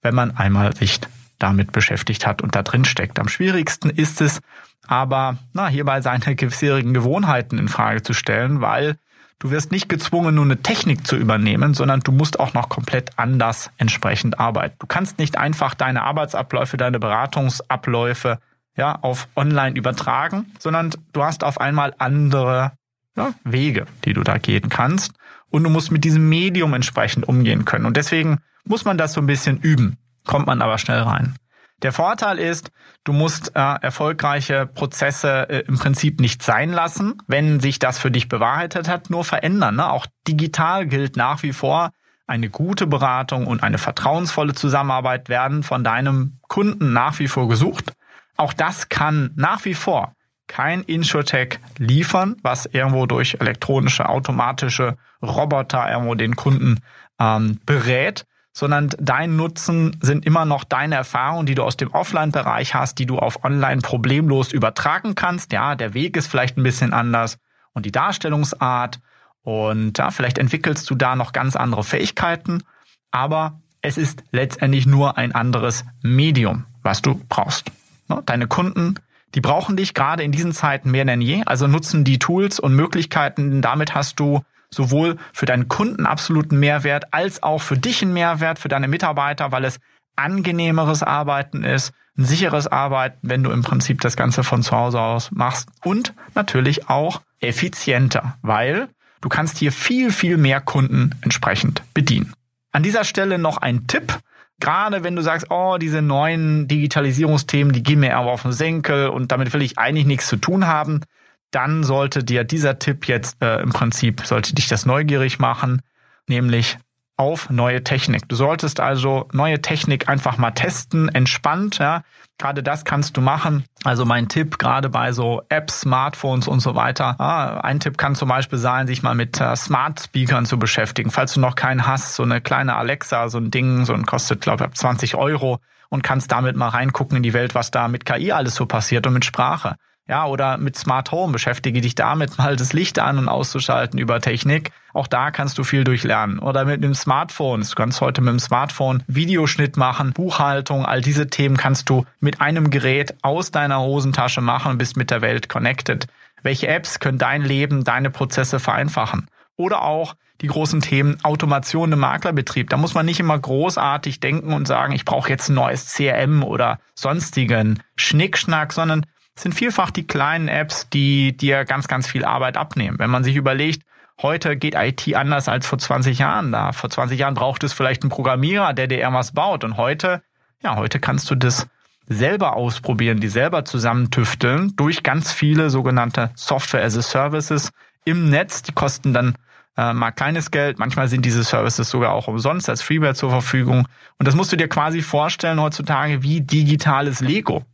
wenn 0.00 0.14
man 0.14 0.36
einmal 0.36 0.76
sich 0.76 1.00
damit 1.40 1.72
beschäftigt 1.72 2.24
hat 2.24 2.40
und 2.40 2.54
da 2.54 2.62
drin 2.62 2.84
steckt. 2.84 3.18
Am 3.18 3.26
schwierigsten 3.26 3.90
ist 3.90 4.20
es 4.20 4.40
aber, 4.86 5.38
na, 5.54 5.66
hierbei 5.66 6.02
seine 6.02 6.20
bisherigen 6.36 6.94
Gewohnheiten 6.94 7.58
in 7.58 7.66
Frage 7.66 8.04
zu 8.04 8.12
stellen, 8.12 8.60
weil 8.60 8.96
du 9.38 9.50
wirst 9.50 9.72
nicht 9.72 9.88
gezwungen, 9.88 10.34
nur 10.34 10.44
eine 10.44 10.62
Technik 10.62 11.06
zu 11.06 11.16
übernehmen, 11.16 11.74
sondern 11.74 12.00
du 12.00 12.12
musst 12.12 12.40
auch 12.40 12.54
noch 12.54 12.68
komplett 12.68 13.18
anders 13.18 13.70
entsprechend 13.76 14.40
arbeiten. 14.40 14.76
Du 14.78 14.86
kannst 14.86 15.18
nicht 15.18 15.38
einfach 15.38 15.74
deine 15.74 16.02
Arbeitsabläufe, 16.02 16.76
deine 16.76 16.98
Beratungsabläufe 16.98 18.38
ja, 18.76 18.98
auf 19.00 19.28
online 19.36 19.76
übertragen, 19.76 20.52
sondern 20.58 20.90
du 21.12 21.22
hast 21.22 21.44
auf 21.44 21.60
einmal 21.60 21.94
andere 21.98 22.72
ja, 23.16 23.32
Wege, 23.44 23.86
die 24.04 24.12
du 24.12 24.22
da 24.22 24.38
gehen 24.38 24.68
kannst 24.68 25.12
und 25.50 25.64
du 25.64 25.70
musst 25.70 25.90
mit 25.90 26.04
diesem 26.04 26.28
Medium 26.28 26.74
entsprechend 26.74 27.26
umgehen 27.26 27.64
können. 27.64 27.86
Und 27.86 27.96
deswegen 27.96 28.38
muss 28.64 28.84
man 28.84 28.98
das 28.98 29.14
so 29.14 29.20
ein 29.20 29.26
bisschen 29.26 29.58
üben, 29.58 29.96
kommt 30.24 30.46
man 30.46 30.60
aber 30.60 30.78
schnell 30.78 31.00
rein. 31.00 31.36
Der 31.82 31.92
Vorteil 31.92 32.38
ist, 32.38 32.70
du 33.04 33.12
musst 33.12 33.54
äh, 33.54 33.60
erfolgreiche 33.60 34.66
Prozesse 34.66 35.48
äh, 35.50 35.58
im 35.68 35.78
Prinzip 35.78 36.20
nicht 36.20 36.42
sein 36.42 36.72
lassen, 36.72 37.18
wenn 37.26 37.60
sich 37.60 37.78
das 37.78 37.98
für 37.98 38.10
dich 38.10 38.28
bewahrheitet 38.28 38.88
hat, 38.88 39.10
nur 39.10 39.24
verändern. 39.24 39.76
Ne? 39.76 39.90
Auch 39.90 40.06
digital 40.26 40.86
gilt 40.86 41.16
nach 41.16 41.42
wie 41.42 41.52
vor, 41.52 41.90
eine 42.26 42.48
gute 42.50 42.86
Beratung 42.86 43.46
und 43.46 43.62
eine 43.62 43.78
vertrauensvolle 43.78 44.54
Zusammenarbeit 44.54 45.28
werden 45.28 45.62
von 45.62 45.84
deinem 45.84 46.38
Kunden 46.48 46.92
nach 46.92 47.18
wie 47.18 47.28
vor 47.28 47.48
gesucht. 47.48 47.92
Auch 48.36 48.52
das 48.52 48.88
kann 48.88 49.30
nach 49.36 49.64
wie 49.64 49.74
vor 49.74 50.12
kein 50.46 50.82
Insurtech 50.82 51.58
liefern, 51.78 52.36
was 52.42 52.66
irgendwo 52.66 53.06
durch 53.06 53.36
elektronische, 53.40 54.08
automatische 54.08 54.96
Roboter 55.22 55.90
irgendwo 55.90 56.14
den 56.14 56.36
Kunden 56.36 56.80
ähm, 57.18 57.60
berät, 57.66 58.26
sondern 58.56 58.88
dein 58.98 59.36
Nutzen 59.36 59.98
sind 60.00 60.24
immer 60.24 60.46
noch 60.46 60.64
deine 60.64 60.94
Erfahrungen, 60.94 61.44
die 61.44 61.54
du 61.54 61.62
aus 61.62 61.76
dem 61.76 61.92
Offline-Bereich 61.92 62.74
hast, 62.74 62.98
die 62.98 63.04
du 63.04 63.18
auf 63.18 63.44
Online 63.44 63.82
problemlos 63.82 64.50
übertragen 64.50 65.14
kannst. 65.14 65.52
Ja, 65.52 65.74
der 65.74 65.92
Weg 65.92 66.16
ist 66.16 66.28
vielleicht 66.28 66.56
ein 66.56 66.62
bisschen 66.62 66.94
anders 66.94 67.36
und 67.74 67.84
die 67.84 67.92
Darstellungsart 67.92 68.98
und 69.42 69.98
ja, 69.98 70.10
vielleicht 70.10 70.38
entwickelst 70.38 70.88
du 70.88 70.94
da 70.94 71.16
noch 71.16 71.34
ganz 71.34 71.54
andere 71.54 71.84
Fähigkeiten, 71.84 72.62
aber 73.10 73.60
es 73.82 73.98
ist 73.98 74.24
letztendlich 74.30 74.86
nur 74.86 75.18
ein 75.18 75.32
anderes 75.32 75.84
Medium, 76.00 76.64
was 76.82 77.02
du 77.02 77.20
brauchst. 77.28 77.70
Ne? 78.08 78.22
Deine 78.24 78.46
Kunden, 78.46 78.94
die 79.34 79.42
brauchen 79.42 79.76
dich 79.76 79.92
gerade 79.92 80.22
in 80.22 80.32
diesen 80.32 80.52
Zeiten 80.52 80.90
mehr 80.90 81.04
denn 81.04 81.20
je, 81.20 81.42
also 81.44 81.66
nutzen 81.66 82.04
die 82.04 82.18
Tools 82.18 82.58
und 82.58 82.74
Möglichkeiten. 82.74 83.60
Damit 83.60 83.94
hast 83.94 84.18
du 84.18 84.40
sowohl 84.70 85.16
für 85.32 85.46
deinen 85.46 85.68
Kunden 85.68 86.06
absoluten 86.06 86.58
Mehrwert 86.58 87.12
als 87.12 87.42
auch 87.42 87.62
für 87.62 87.76
dich 87.76 88.02
einen 88.02 88.12
Mehrwert, 88.12 88.58
für 88.58 88.68
deine 88.68 88.88
Mitarbeiter, 88.88 89.52
weil 89.52 89.64
es 89.64 89.78
angenehmeres 90.16 91.02
Arbeiten 91.02 91.62
ist, 91.62 91.92
ein 92.18 92.24
sicheres 92.24 92.66
Arbeiten, 92.66 93.18
wenn 93.22 93.42
du 93.42 93.50
im 93.50 93.62
Prinzip 93.62 94.00
das 94.00 94.16
Ganze 94.16 94.42
von 94.42 94.62
zu 94.62 94.72
Hause 94.74 95.00
aus 95.00 95.30
machst 95.30 95.68
und 95.84 96.14
natürlich 96.34 96.88
auch 96.88 97.20
effizienter, 97.40 98.38
weil 98.42 98.88
du 99.20 99.28
kannst 99.28 99.58
hier 99.58 99.72
viel, 99.72 100.10
viel 100.10 100.38
mehr 100.38 100.60
Kunden 100.60 101.10
entsprechend 101.20 101.82
bedienen. 101.92 102.32
An 102.72 102.82
dieser 102.82 103.04
Stelle 103.04 103.38
noch 103.38 103.58
ein 103.58 103.86
Tipp. 103.86 104.18
Gerade 104.58 105.04
wenn 105.04 105.16
du 105.16 105.22
sagst, 105.22 105.50
oh, 105.50 105.76
diese 105.78 106.00
neuen 106.00 106.66
Digitalisierungsthemen, 106.66 107.74
die 107.74 107.82
gehen 107.82 108.00
mir 108.00 108.16
aber 108.16 108.32
auf 108.32 108.42
den 108.42 108.52
Senkel 108.52 109.08
und 109.08 109.30
damit 109.30 109.52
will 109.52 109.60
ich 109.60 109.78
eigentlich 109.78 110.06
nichts 110.06 110.28
zu 110.28 110.36
tun 110.36 110.66
haben, 110.66 111.02
dann 111.50 111.84
sollte 111.84 112.24
dir 112.24 112.44
dieser 112.44 112.78
Tipp 112.78 113.06
jetzt 113.08 113.42
äh, 113.42 113.60
im 113.60 113.70
Prinzip, 113.70 114.22
sollte 114.24 114.54
dich 114.54 114.68
das 114.68 114.86
neugierig 114.86 115.38
machen, 115.38 115.82
nämlich 116.26 116.78
auf 117.16 117.48
neue 117.48 117.82
Technik. 117.82 118.28
Du 118.28 118.36
solltest 118.36 118.78
also 118.78 119.28
neue 119.32 119.62
Technik 119.62 120.08
einfach 120.08 120.36
mal 120.36 120.50
testen, 120.50 121.08
entspannt, 121.08 121.78
ja. 121.78 122.02
Gerade 122.38 122.62
das 122.62 122.84
kannst 122.84 123.16
du 123.16 123.22
machen. 123.22 123.64
Also 123.84 124.04
mein 124.04 124.28
Tipp, 124.28 124.58
gerade 124.58 124.90
bei 124.90 125.12
so 125.12 125.40
Apps, 125.48 125.80
Smartphones 125.80 126.46
und 126.46 126.60
so 126.60 126.74
weiter. 126.74 127.18
Ah, 127.18 127.60
ein 127.60 127.80
Tipp 127.80 127.96
kann 127.96 128.14
zum 128.14 128.28
Beispiel 128.28 128.58
sein, 128.58 128.86
sich 128.86 129.02
mal 129.02 129.14
mit 129.14 129.40
äh, 129.40 129.56
Smart 129.56 130.00
Speakern 130.00 130.44
zu 130.44 130.58
beschäftigen. 130.58 131.10
Falls 131.10 131.32
du 131.32 131.40
noch 131.40 131.54
keinen 131.54 131.86
hast, 131.86 132.14
so 132.14 132.22
eine 132.22 132.42
kleine 132.42 132.76
Alexa, 132.76 133.30
so 133.30 133.38
ein 133.38 133.50
Ding, 133.50 133.86
so 133.86 133.94
ein 133.94 134.04
kostet, 134.04 134.42
glaube 134.42 134.66
ich, 134.66 134.78
20 134.78 135.14
Euro 135.14 135.60
und 135.88 136.02
kannst 136.02 136.30
damit 136.30 136.56
mal 136.56 136.68
reingucken 136.68 137.16
in 137.16 137.22
die 137.22 137.32
Welt, 137.32 137.54
was 137.54 137.70
da 137.70 137.88
mit 137.88 138.04
KI 138.04 138.32
alles 138.32 138.54
so 138.54 138.66
passiert 138.66 139.06
und 139.06 139.14
mit 139.14 139.24
Sprache. 139.24 139.76
Ja, 140.08 140.26
oder 140.26 140.56
mit 140.56 140.76
Smart 140.76 141.10
Home 141.10 141.32
beschäftige 141.32 141.80
dich 141.80 141.96
damit, 141.96 142.38
mal 142.38 142.56
das 142.56 142.72
Licht 142.72 142.98
an 142.98 143.18
und 143.18 143.28
auszuschalten 143.28 143.98
über 143.98 144.20
Technik. 144.20 144.70
Auch 144.92 145.06
da 145.06 145.30
kannst 145.30 145.58
du 145.58 145.64
viel 145.64 145.84
durchlernen. 145.84 146.38
Oder 146.38 146.64
mit 146.64 146.82
dem 146.82 146.94
Smartphone. 146.94 147.62
Du 147.62 147.74
kannst 147.74 148.00
heute 148.00 148.20
mit 148.20 148.30
dem 148.30 148.38
Smartphone 148.38 149.02
Videoschnitt 149.08 149.76
machen, 149.76 150.12
Buchhaltung, 150.12 150.86
all 150.86 151.00
diese 151.00 151.28
Themen 151.28 151.56
kannst 151.56 151.90
du 151.90 152.06
mit 152.20 152.40
einem 152.40 152.70
Gerät 152.70 153.14
aus 153.22 153.50
deiner 153.50 153.80
Hosentasche 153.80 154.40
machen 154.40 154.72
und 154.72 154.78
bist 154.78 154.96
mit 154.96 155.10
der 155.10 155.22
Welt 155.22 155.48
connected. 155.48 156.06
Welche 156.42 156.68
Apps 156.68 157.00
können 157.00 157.18
dein 157.18 157.42
Leben, 157.42 157.84
deine 157.84 158.10
Prozesse 158.10 158.60
vereinfachen? 158.60 159.28
Oder 159.56 159.82
auch 159.82 160.14
die 160.42 160.48
großen 160.48 160.82
Themen 160.82 161.18
Automation 161.24 161.92
im 161.92 161.98
Maklerbetrieb. 161.98 162.68
Da 162.70 162.76
muss 162.76 162.94
man 162.94 163.06
nicht 163.06 163.20
immer 163.20 163.38
großartig 163.38 164.20
denken 164.20 164.52
und 164.52 164.68
sagen, 164.68 164.92
ich 164.92 165.04
brauche 165.04 165.30
jetzt 165.30 165.48
ein 165.48 165.54
neues 165.54 165.94
CRM 165.94 166.42
oder 166.42 166.78
sonstigen 166.94 167.82
Schnickschnack, 167.96 168.72
sondern 168.72 169.06
sind 169.38 169.54
vielfach 169.54 169.90
die 169.90 170.06
kleinen 170.06 170.48
Apps, 170.48 170.88
die 170.88 171.36
dir 171.36 171.64
ganz, 171.64 171.88
ganz 171.88 172.06
viel 172.06 172.24
Arbeit 172.24 172.56
abnehmen. 172.56 172.98
Wenn 172.98 173.10
man 173.10 173.24
sich 173.24 173.36
überlegt, 173.36 173.82
heute 174.22 174.56
geht 174.56 174.74
IT 174.74 175.14
anders 175.14 175.48
als 175.48 175.66
vor 175.66 175.78
20 175.78 176.18
Jahren 176.18 176.52
da. 176.52 176.72
Vor 176.72 176.90
20 176.90 177.18
Jahren 177.18 177.34
braucht 177.34 177.62
es 177.64 177.72
vielleicht 177.72 178.02
einen 178.02 178.10
Programmierer, 178.10 178.72
der 178.72 178.86
dir 178.86 178.98
irgendwas 178.98 179.32
baut. 179.32 179.62
Und 179.62 179.76
heute, 179.76 180.22
ja, 180.62 180.76
heute 180.76 180.98
kannst 180.98 181.30
du 181.30 181.34
das 181.34 181.66
selber 182.08 182.56
ausprobieren, 182.56 183.20
die 183.20 183.28
selber 183.28 183.64
zusammentüfteln 183.64 184.74
durch 184.76 185.02
ganz 185.02 185.32
viele 185.32 185.70
sogenannte 185.70 186.30
Software 186.34 186.84
as 186.84 186.96
a 186.96 187.02
Services 187.02 187.72
im 188.04 188.30
Netz. 188.30 188.62
Die 188.62 188.72
kosten 188.72 189.12
dann 189.12 189.34
äh, 189.76 189.92
mal 189.92 190.12
kleines 190.12 190.50
Geld. 190.50 190.78
Manchmal 190.78 191.08
sind 191.08 191.26
diese 191.26 191.44
Services 191.44 191.90
sogar 191.90 192.12
auch 192.12 192.28
umsonst 192.28 192.70
als 192.70 192.80
Freeware 192.80 193.14
zur 193.14 193.30
Verfügung. 193.30 193.86
Und 194.18 194.26
das 194.26 194.34
musst 194.34 194.52
du 194.52 194.56
dir 194.56 194.68
quasi 194.68 195.02
vorstellen 195.02 195.60
heutzutage 195.60 196.22
wie 196.22 196.40
digitales 196.40 197.20
Lego. 197.20 197.64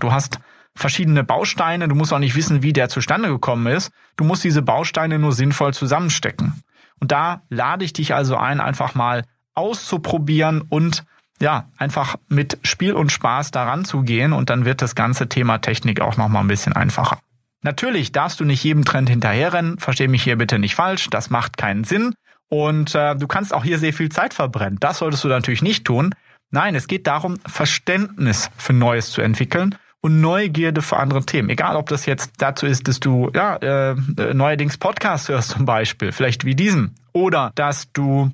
Du 0.00 0.10
hast 0.10 0.40
verschiedene 0.78 1.24
Bausteine. 1.24 1.88
Du 1.88 1.94
musst 1.94 2.12
auch 2.12 2.18
nicht 2.18 2.36
wissen, 2.36 2.62
wie 2.62 2.72
der 2.72 2.88
zustande 2.88 3.28
gekommen 3.28 3.66
ist. 3.66 3.90
Du 4.16 4.24
musst 4.24 4.44
diese 4.44 4.62
Bausteine 4.62 5.18
nur 5.18 5.32
sinnvoll 5.32 5.74
zusammenstecken. 5.74 6.62
Und 7.00 7.12
da 7.12 7.42
lade 7.50 7.84
ich 7.84 7.92
dich 7.92 8.14
also 8.14 8.36
ein, 8.36 8.60
einfach 8.60 8.94
mal 8.94 9.24
auszuprobieren 9.54 10.62
und 10.62 11.04
ja, 11.40 11.68
einfach 11.76 12.16
mit 12.28 12.58
Spiel 12.62 12.94
und 12.94 13.12
Spaß 13.12 13.50
daran 13.50 13.84
zu 13.84 14.02
gehen 14.02 14.32
und 14.32 14.50
dann 14.50 14.64
wird 14.64 14.82
das 14.82 14.94
ganze 14.94 15.28
Thema 15.28 15.58
Technik 15.58 16.00
auch 16.00 16.16
nochmal 16.16 16.42
ein 16.42 16.48
bisschen 16.48 16.72
einfacher. 16.72 17.18
Natürlich 17.62 18.12
darfst 18.12 18.40
du 18.40 18.44
nicht 18.44 18.62
jedem 18.64 18.84
Trend 18.84 19.08
hinterherrennen, 19.08 19.78
versteh 19.78 20.08
mich 20.08 20.22
hier 20.22 20.36
bitte 20.36 20.58
nicht 20.58 20.74
falsch, 20.74 21.08
das 21.10 21.30
macht 21.30 21.56
keinen 21.56 21.84
Sinn 21.84 22.14
und 22.48 22.94
äh, 22.94 23.14
du 23.14 23.28
kannst 23.28 23.54
auch 23.54 23.64
hier 23.64 23.78
sehr 23.78 23.92
viel 23.92 24.08
Zeit 24.08 24.34
verbrennen. 24.34 24.78
Das 24.80 24.98
solltest 24.98 25.24
du 25.24 25.28
natürlich 25.28 25.62
nicht 25.62 25.84
tun. 25.84 26.12
Nein, 26.50 26.74
es 26.74 26.88
geht 26.88 27.06
darum, 27.06 27.38
Verständnis 27.46 28.50
für 28.56 28.72
Neues 28.72 29.10
zu 29.10 29.20
entwickeln 29.20 29.76
und 30.00 30.20
Neugierde 30.20 30.82
für 30.82 30.96
andere 30.96 31.24
Themen. 31.24 31.50
Egal, 31.50 31.76
ob 31.76 31.88
das 31.88 32.06
jetzt 32.06 32.32
dazu 32.38 32.66
ist, 32.66 32.88
dass 32.88 33.00
du 33.00 33.30
ja 33.34 33.56
äh, 33.56 33.94
neuerdings 34.32 34.78
Podcasts 34.78 35.28
hörst 35.28 35.50
zum 35.50 35.64
Beispiel, 35.64 36.12
vielleicht 36.12 36.44
wie 36.44 36.54
diesen, 36.54 36.94
oder 37.12 37.52
dass 37.54 37.92
du 37.92 38.30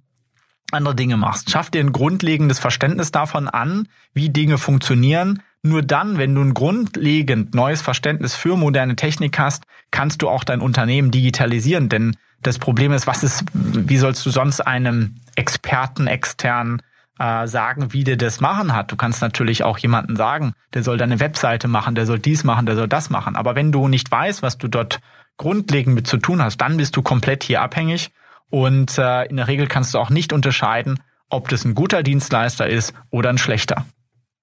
andere 0.72 0.94
Dinge 0.94 1.16
machst. 1.16 1.50
Schaff 1.50 1.70
dir 1.70 1.80
ein 1.80 1.92
grundlegendes 1.92 2.58
Verständnis 2.58 3.12
davon 3.12 3.48
an, 3.48 3.88
wie 4.12 4.30
Dinge 4.30 4.58
funktionieren. 4.58 5.42
Nur 5.62 5.82
dann, 5.82 6.18
wenn 6.18 6.34
du 6.34 6.42
ein 6.42 6.52
grundlegend 6.52 7.54
neues 7.54 7.80
Verständnis 7.80 8.34
für 8.34 8.56
moderne 8.56 8.96
Technik 8.96 9.38
hast, 9.38 9.64
kannst 9.90 10.20
du 10.20 10.28
auch 10.28 10.44
dein 10.44 10.60
Unternehmen 10.60 11.10
digitalisieren. 11.10 11.88
Denn 11.88 12.16
das 12.42 12.58
Problem 12.58 12.92
ist, 12.92 13.06
was 13.06 13.22
ist, 13.22 13.44
wie 13.52 13.96
sollst 13.96 14.26
du 14.26 14.30
sonst 14.30 14.60
einem 14.60 15.16
Experten 15.36 16.06
externen 16.06 16.82
äh, 17.18 17.46
sagen, 17.46 17.92
wie 17.92 18.04
der 18.04 18.16
das 18.16 18.40
machen 18.40 18.72
hat. 18.74 18.90
Du 18.90 18.96
kannst 18.96 19.22
natürlich 19.22 19.62
auch 19.64 19.78
jemanden 19.78 20.16
sagen, 20.16 20.54
der 20.72 20.82
soll 20.82 20.96
deine 20.96 21.20
Webseite 21.20 21.68
machen, 21.68 21.94
der 21.94 22.06
soll 22.06 22.18
dies 22.18 22.44
machen, 22.44 22.66
der 22.66 22.76
soll 22.76 22.88
das 22.88 23.10
machen. 23.10 23.36
Aber 23.36 23.54
wenn 23.54 23.72
du 23.72 23.88
nicht 23.88 24.10
weißt, 24.10 24.42
was 24.42 24.58
du 24.58 24.68
dort 24.68 25.00
grundlegend 25.36 25.94
mit 25.94 26.06
zu 26.06 26.16
tun 26.16 26.42
hast, 26.42 26.58
dann 26.58 26.76
bist 26.76 26.96
du 26.96 27.02
komplett 27.02 27.44
hier 27.44 27.62
abhängig. 27.62 28.10
Und 28.50 28.98
äh, 28.98 29.24
in 29.24 29.36
der 29.36 29.48
Regel 29.48 29.66
kannst 29.66 29.94
du 29.94 29.98
auch 29.98 30.10
nicht 30.10 30.32
unterscheiden, 30.32 31.00
ob 31.28 31.48
das 31.48 31.64
ein 31.64 31.74
guter 31.74 32.02
Dienstleister 32.02 32.68
ist 32.68 32.94
oder 33.10 33.30
ein 33.30 33.38
schlechter. 33.38 33.84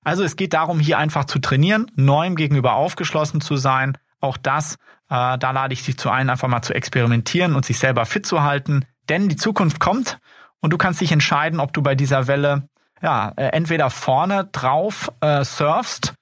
Also 0.03 0.23
es 0.23 0.35
geht 0.35 0.53
darum, 0.53 0.79
hier 0.79 0.97
einfach 0.97 1.25
zu 1.25 1.39
trainieren, 1.39 1.89
neuem 1.95 2.35
gegenüber 2.35 2.73
aufgeschlossen 2.73 3.39
zu 3.39 3.55
sein. 3.55 3.97
Auch 4.19 4.37
das, 4.37 4.75
äh, 5.09 5.37
da 5.37 5.51
lade 5.51 5.73
ich 5.73 5.85
dich 5.85 5.97
zu 5.97 6.09
ein, 6.09 6.29
einfach 6.29 6.47
mal 6.47 6.61
zu 6.61 6.73
experimentieren 6.73 7.55
und 7.55 7.65
sich 7.65 7.79
selber 7.79 8.05
fit 8.05 8.25
zu 8.25 8.41
halten. 8.41 8.85
Denn 9.09 9.29
die 9.29 9.35
Zukunft 9.35 9.79
kommt 9.79 10.19
und 10.61 10.71
du 10.71 10.77
kannst 10.77 11.01
dich 11.01 11.11
entscheiden, 11.11 11.59
ob 11.59 11.73
du 11.73 11.81
bei 11.81 11.95
dieser 11.95 12.27
Welle 12.27 12.67
ja 13.01 13.33
äh, 13.35 13.47
entweder 13.47 13.89
vorne 13.89 14.47
drauf 14.51 15.11
äh, 15.21 15.43
surfst 15.43 16.13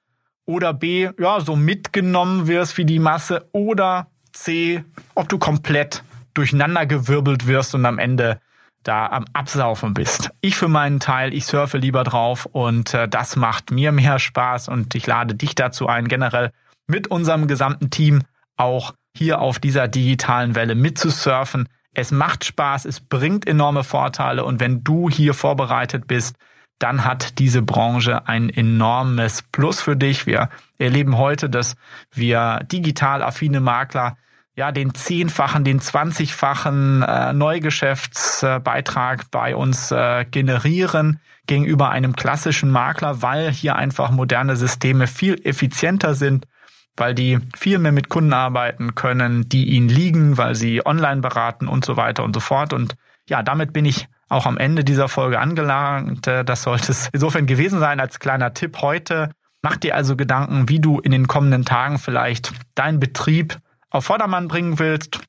oder 0.46 0.74
B 0.74 1.10
ja 1.20 1.40
so 1.42 1.56
mitgenommen 1.56 2.48
wirst 2.48 2.78
wie 2.78 2.86
die 2.86 3.00
Masse 3.00 3.48
oder 3.52 4.08
C 4.34 4.84
ob 5.16 5.30
du 5.30 5.38
komplett 5.38 6.04
durcheinandergewirbelt 6.34 7.48
wirst 7.48 7.76
und 7.76 7.86
am 7.86 8.00
Ende 8.00 8.40
da 8.84 9.08
am 9.08 9.26
Absaufen 9.34 9.94
bist. 9.94 10.32
Ich 10.42 10.56
für 10.56 10.70
meinen 10.70 11.00
Teil, 11.00 11.34
ich 11.34 11.46
surfe 11.46 11.78
lieber 11.78 12.04
drauf 12.04 12.46
und 12.46 12.94
äh, 12.94 13.08
das 13.08 13.36
macht 13.36 13.72
mir 13.72 13.92
mehr 13.92 14.20
Spaß 14.20 14.70
und 14.70 14.96
ich 14.96 15.06
lade 15.06 15.36
dich 15.36 15.54
dazu 15.54 15.88
ein, 15.88 16.08
generell 16.08 16.52
mit 16.88 17.08
unserem 17.08 17.48
gesamten 17.48 17.90
Team 17.90 18.22
auch 18.56 18.94
hier 19.16 19.42
auf 19.42 19.60
dieser 19.60 19.88
digitalen 19.88 20.56
Welle 20.56 20.76
mitzusurfen, 20.76 21.68
es 22.00 22.12
macht 22.12 22.46
Spaß, 22.46 22.86
es 22.86 23.00
bringt 23.00 23.48
enorme 23.48 23.84
Vorteile 23.84 24.46
und 24.46 24.60
wenn 24.60 24.84
du 24.84 25.10
hier 25.10 25.34
vorbereitet 25.34 26.08
bist, 26.08 26.36
dann 26.80 27.04
hat 27.04 27.40
diese 27.40 27.62
Branche 27.62 28.28
ein 28.28 28.50
enormes 28.50 29.44
Plus 29.52 29.82
für 29.82 29.98
dich. 29.98 30.26
Wir 30.26 30.50
erleben 30.78 31.18
heute, 31.18 31.50
dass 31.50 31.76
wir 32.12 32.62
digital 32.72 33.22
affine 33.22 33.60
Makler 33.60 34.18
ja 34.56 34.72
den 34.72 34.94
zehnfachen, 34.94 35.64
den 35.64 35.80
zwanzigfachen 35.80 37.02
äh, 37.02 37.34
Neugeschäftsbeitrag 37.34 39.30
bei 39.32 39.56
uns 39.56 39.92
äh, 39.92 40.26
generieren 40.26 41.20
gegenüber 41.48 41.90
einem 41.90 42.16
klassischen 42.16 42.70
Makler, 42.70 43.22
weil 43.22 43.52
hier 43.52 43.76
einfach 43.76 44.12
moderne 44.12 44.56
Systeme 44.56 45.08
viel 45.08 45.40
effizienter 45.44 46.14
sind 46.14 46.46
weil 46.96 47.16
die 47.16 47.40
viel 47.56 47.80
mehr 47.80 47.92
mit 47.92 48.10
Kunden 48.10 48.34
arbeiten 48.34 48.96
können, 48.96 49.48
die 49.48 49.70
ihnen 49.70 49.90
liegen, 49.90 50.38
weil 50.38 50.56
sie 50.56 50.86
online 50.86 51.22
beraten 51.22 51.68
und 51.68 51.86
so 51.86 51.98
weiter 51.98 52.24
und 52.24 52.34
so 52.34 52.40
fort. 52.40 52.74
Und 52.74 52.96
ja, 53.28 53.44
damit 53.44 53.74
bin 53.74 53.86
ich 53.86 54.08
auch 54.28 54.46
am 54.46 54.58
Ende 54.58 54.84
dieser 54.84 55.08
Folge 55.08 55.40
angelangt. 55.40 56.28
Das 56.28 56.64
sollte 56.64 56.92
es 56.92 57.10
insofern 57.12 57.48
gewesen 57.48 57.80
sein 57.80 58.00
als 58.00 58.20
kleiner 58.20 58.54
Tipp 58.54 58.82
heute. 58.82 59.32
Mach 59.62 59.78
dir 59.78 59.96
also 59.96 60.16
Gedanken, 60.16 60.70
wie 60.70 60.80
du 60.80 61.00
in 61.00 61.12
den 61.12 61.28
kommenden 61.28 61.66
Tagen 61.66 62.00
vielleicht 62.00 62.54
deinen 62.76 63.00
Betrieb 63.00 63.58
auf 63.90 64.06
Vordermann 64.06 64.48
bringen 64.48 64.80
willst. 64.80 65.20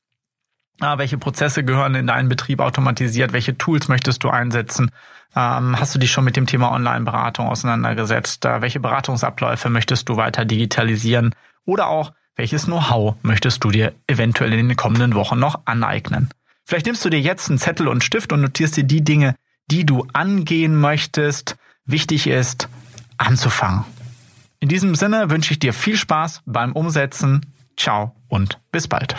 Welche 0.79 1.19
Prozesse 1.19 1.63
gehören 1.63 1.93
in 1.93 2.07
deinen 2.07 2.27
Betrieb 2.27 2.59
automatisiert? 2.59 3.33
Welche 3.33 3.55
Tools 3.55 3.87
möchtest 3.87 4.23
du 4.23 4.29
einsetzen? 4.29 4.89
Ähm, 5.35 5.79
hast 5.79 5.93
du 5.93 5.99
dich 5.99 6.11
schon 6.11 6.23
mit 6.23 6.35
dem 6.35 6.47
Thema 6.47 6.71
Online-Beratung 6.71 7.47
auseinandergesetzt? 7.47 8.43
welche 8.43 8.79
Beratungsabläufe 8.79 9.69
möchtest 9.69 10.09
du 10.09 10.17
weiter 10.17 10.43
digitalisieren? 10.43 11.35
Oder 11.65 11.87
auch, 11.87 12.13
welches 12.35 12.65
Know-how 12.65 13.15
möchtest 13.23 13.63
du 13.63 13.71
dir 13.71 13.93
eventuell 14.07 14.53
in 14.53 14.67
den 14.67 14.77
kommenden 14.77 15.15
Wochen 15.15 15.39
noch 15.39 15.61
aneignen? 15.65 16.29
Vielleicht 16.65 16.85
nimmst 16.85 17.03
du 17.03 17.09
dir 17.09 17.19
jetzt 17.19 17.49
einen 17.49 17.59
Zettel 17.59 17.87
und 17.87 18.03
Stift 18.03 18.31
und 18.31 18.41
notierst 18.41 18.77
dir 18.77 18.83
die 18.83 19.03
Dinge, 19.03 19.35
die 19.69 19.85
du 19.85 20.07
angehen 20.13 20.75
möchtest. 20.75 21.57
Wichtig 21.85 22.27
ist, 22.27 22.69
anzufangen. 23.17 23.85
In 24.59 24.69
diesem 24.69 24.95
Sinne 24.95 25.29
wünsche 25.29 25.53
ich 25.53 25.59
dir 25.59 25.73
viel 25.73 25.97
Spaß 25.97 26.43
beim 26.45 26.73
Umsetzen. 26.73 27.45
Ciao 27.77 28.15
und 28.27 28.59
bis 28.71 28.87
bald. 28.87 29.15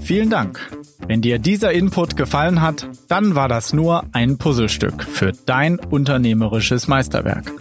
Vielen 0.00 0.30
Dank. 0.30 0.70
Wenn 1.06 1.20
dir 1.20 1.38
dieser 1.38 1.72
Input 1.72 2.16
gefallen 2.16 2.60
hat, 2.60 2.88
dann 3.08 3.34
war 3.34 3.48
das 3.48 3.72
nur 3.72 4.04
ein 4.12 4.38
Puzzlestück 4.38 5.04
für 5.04 5.32
dein 5.46 5.78
unternehmerisches 5.78 6.88
Meisterwerk. 6.88 7.52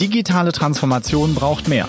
Digitale 0.00 0.52
Transformation 0.52 1.34
braucht 1.34 1.68
mehr. 1.68 1.88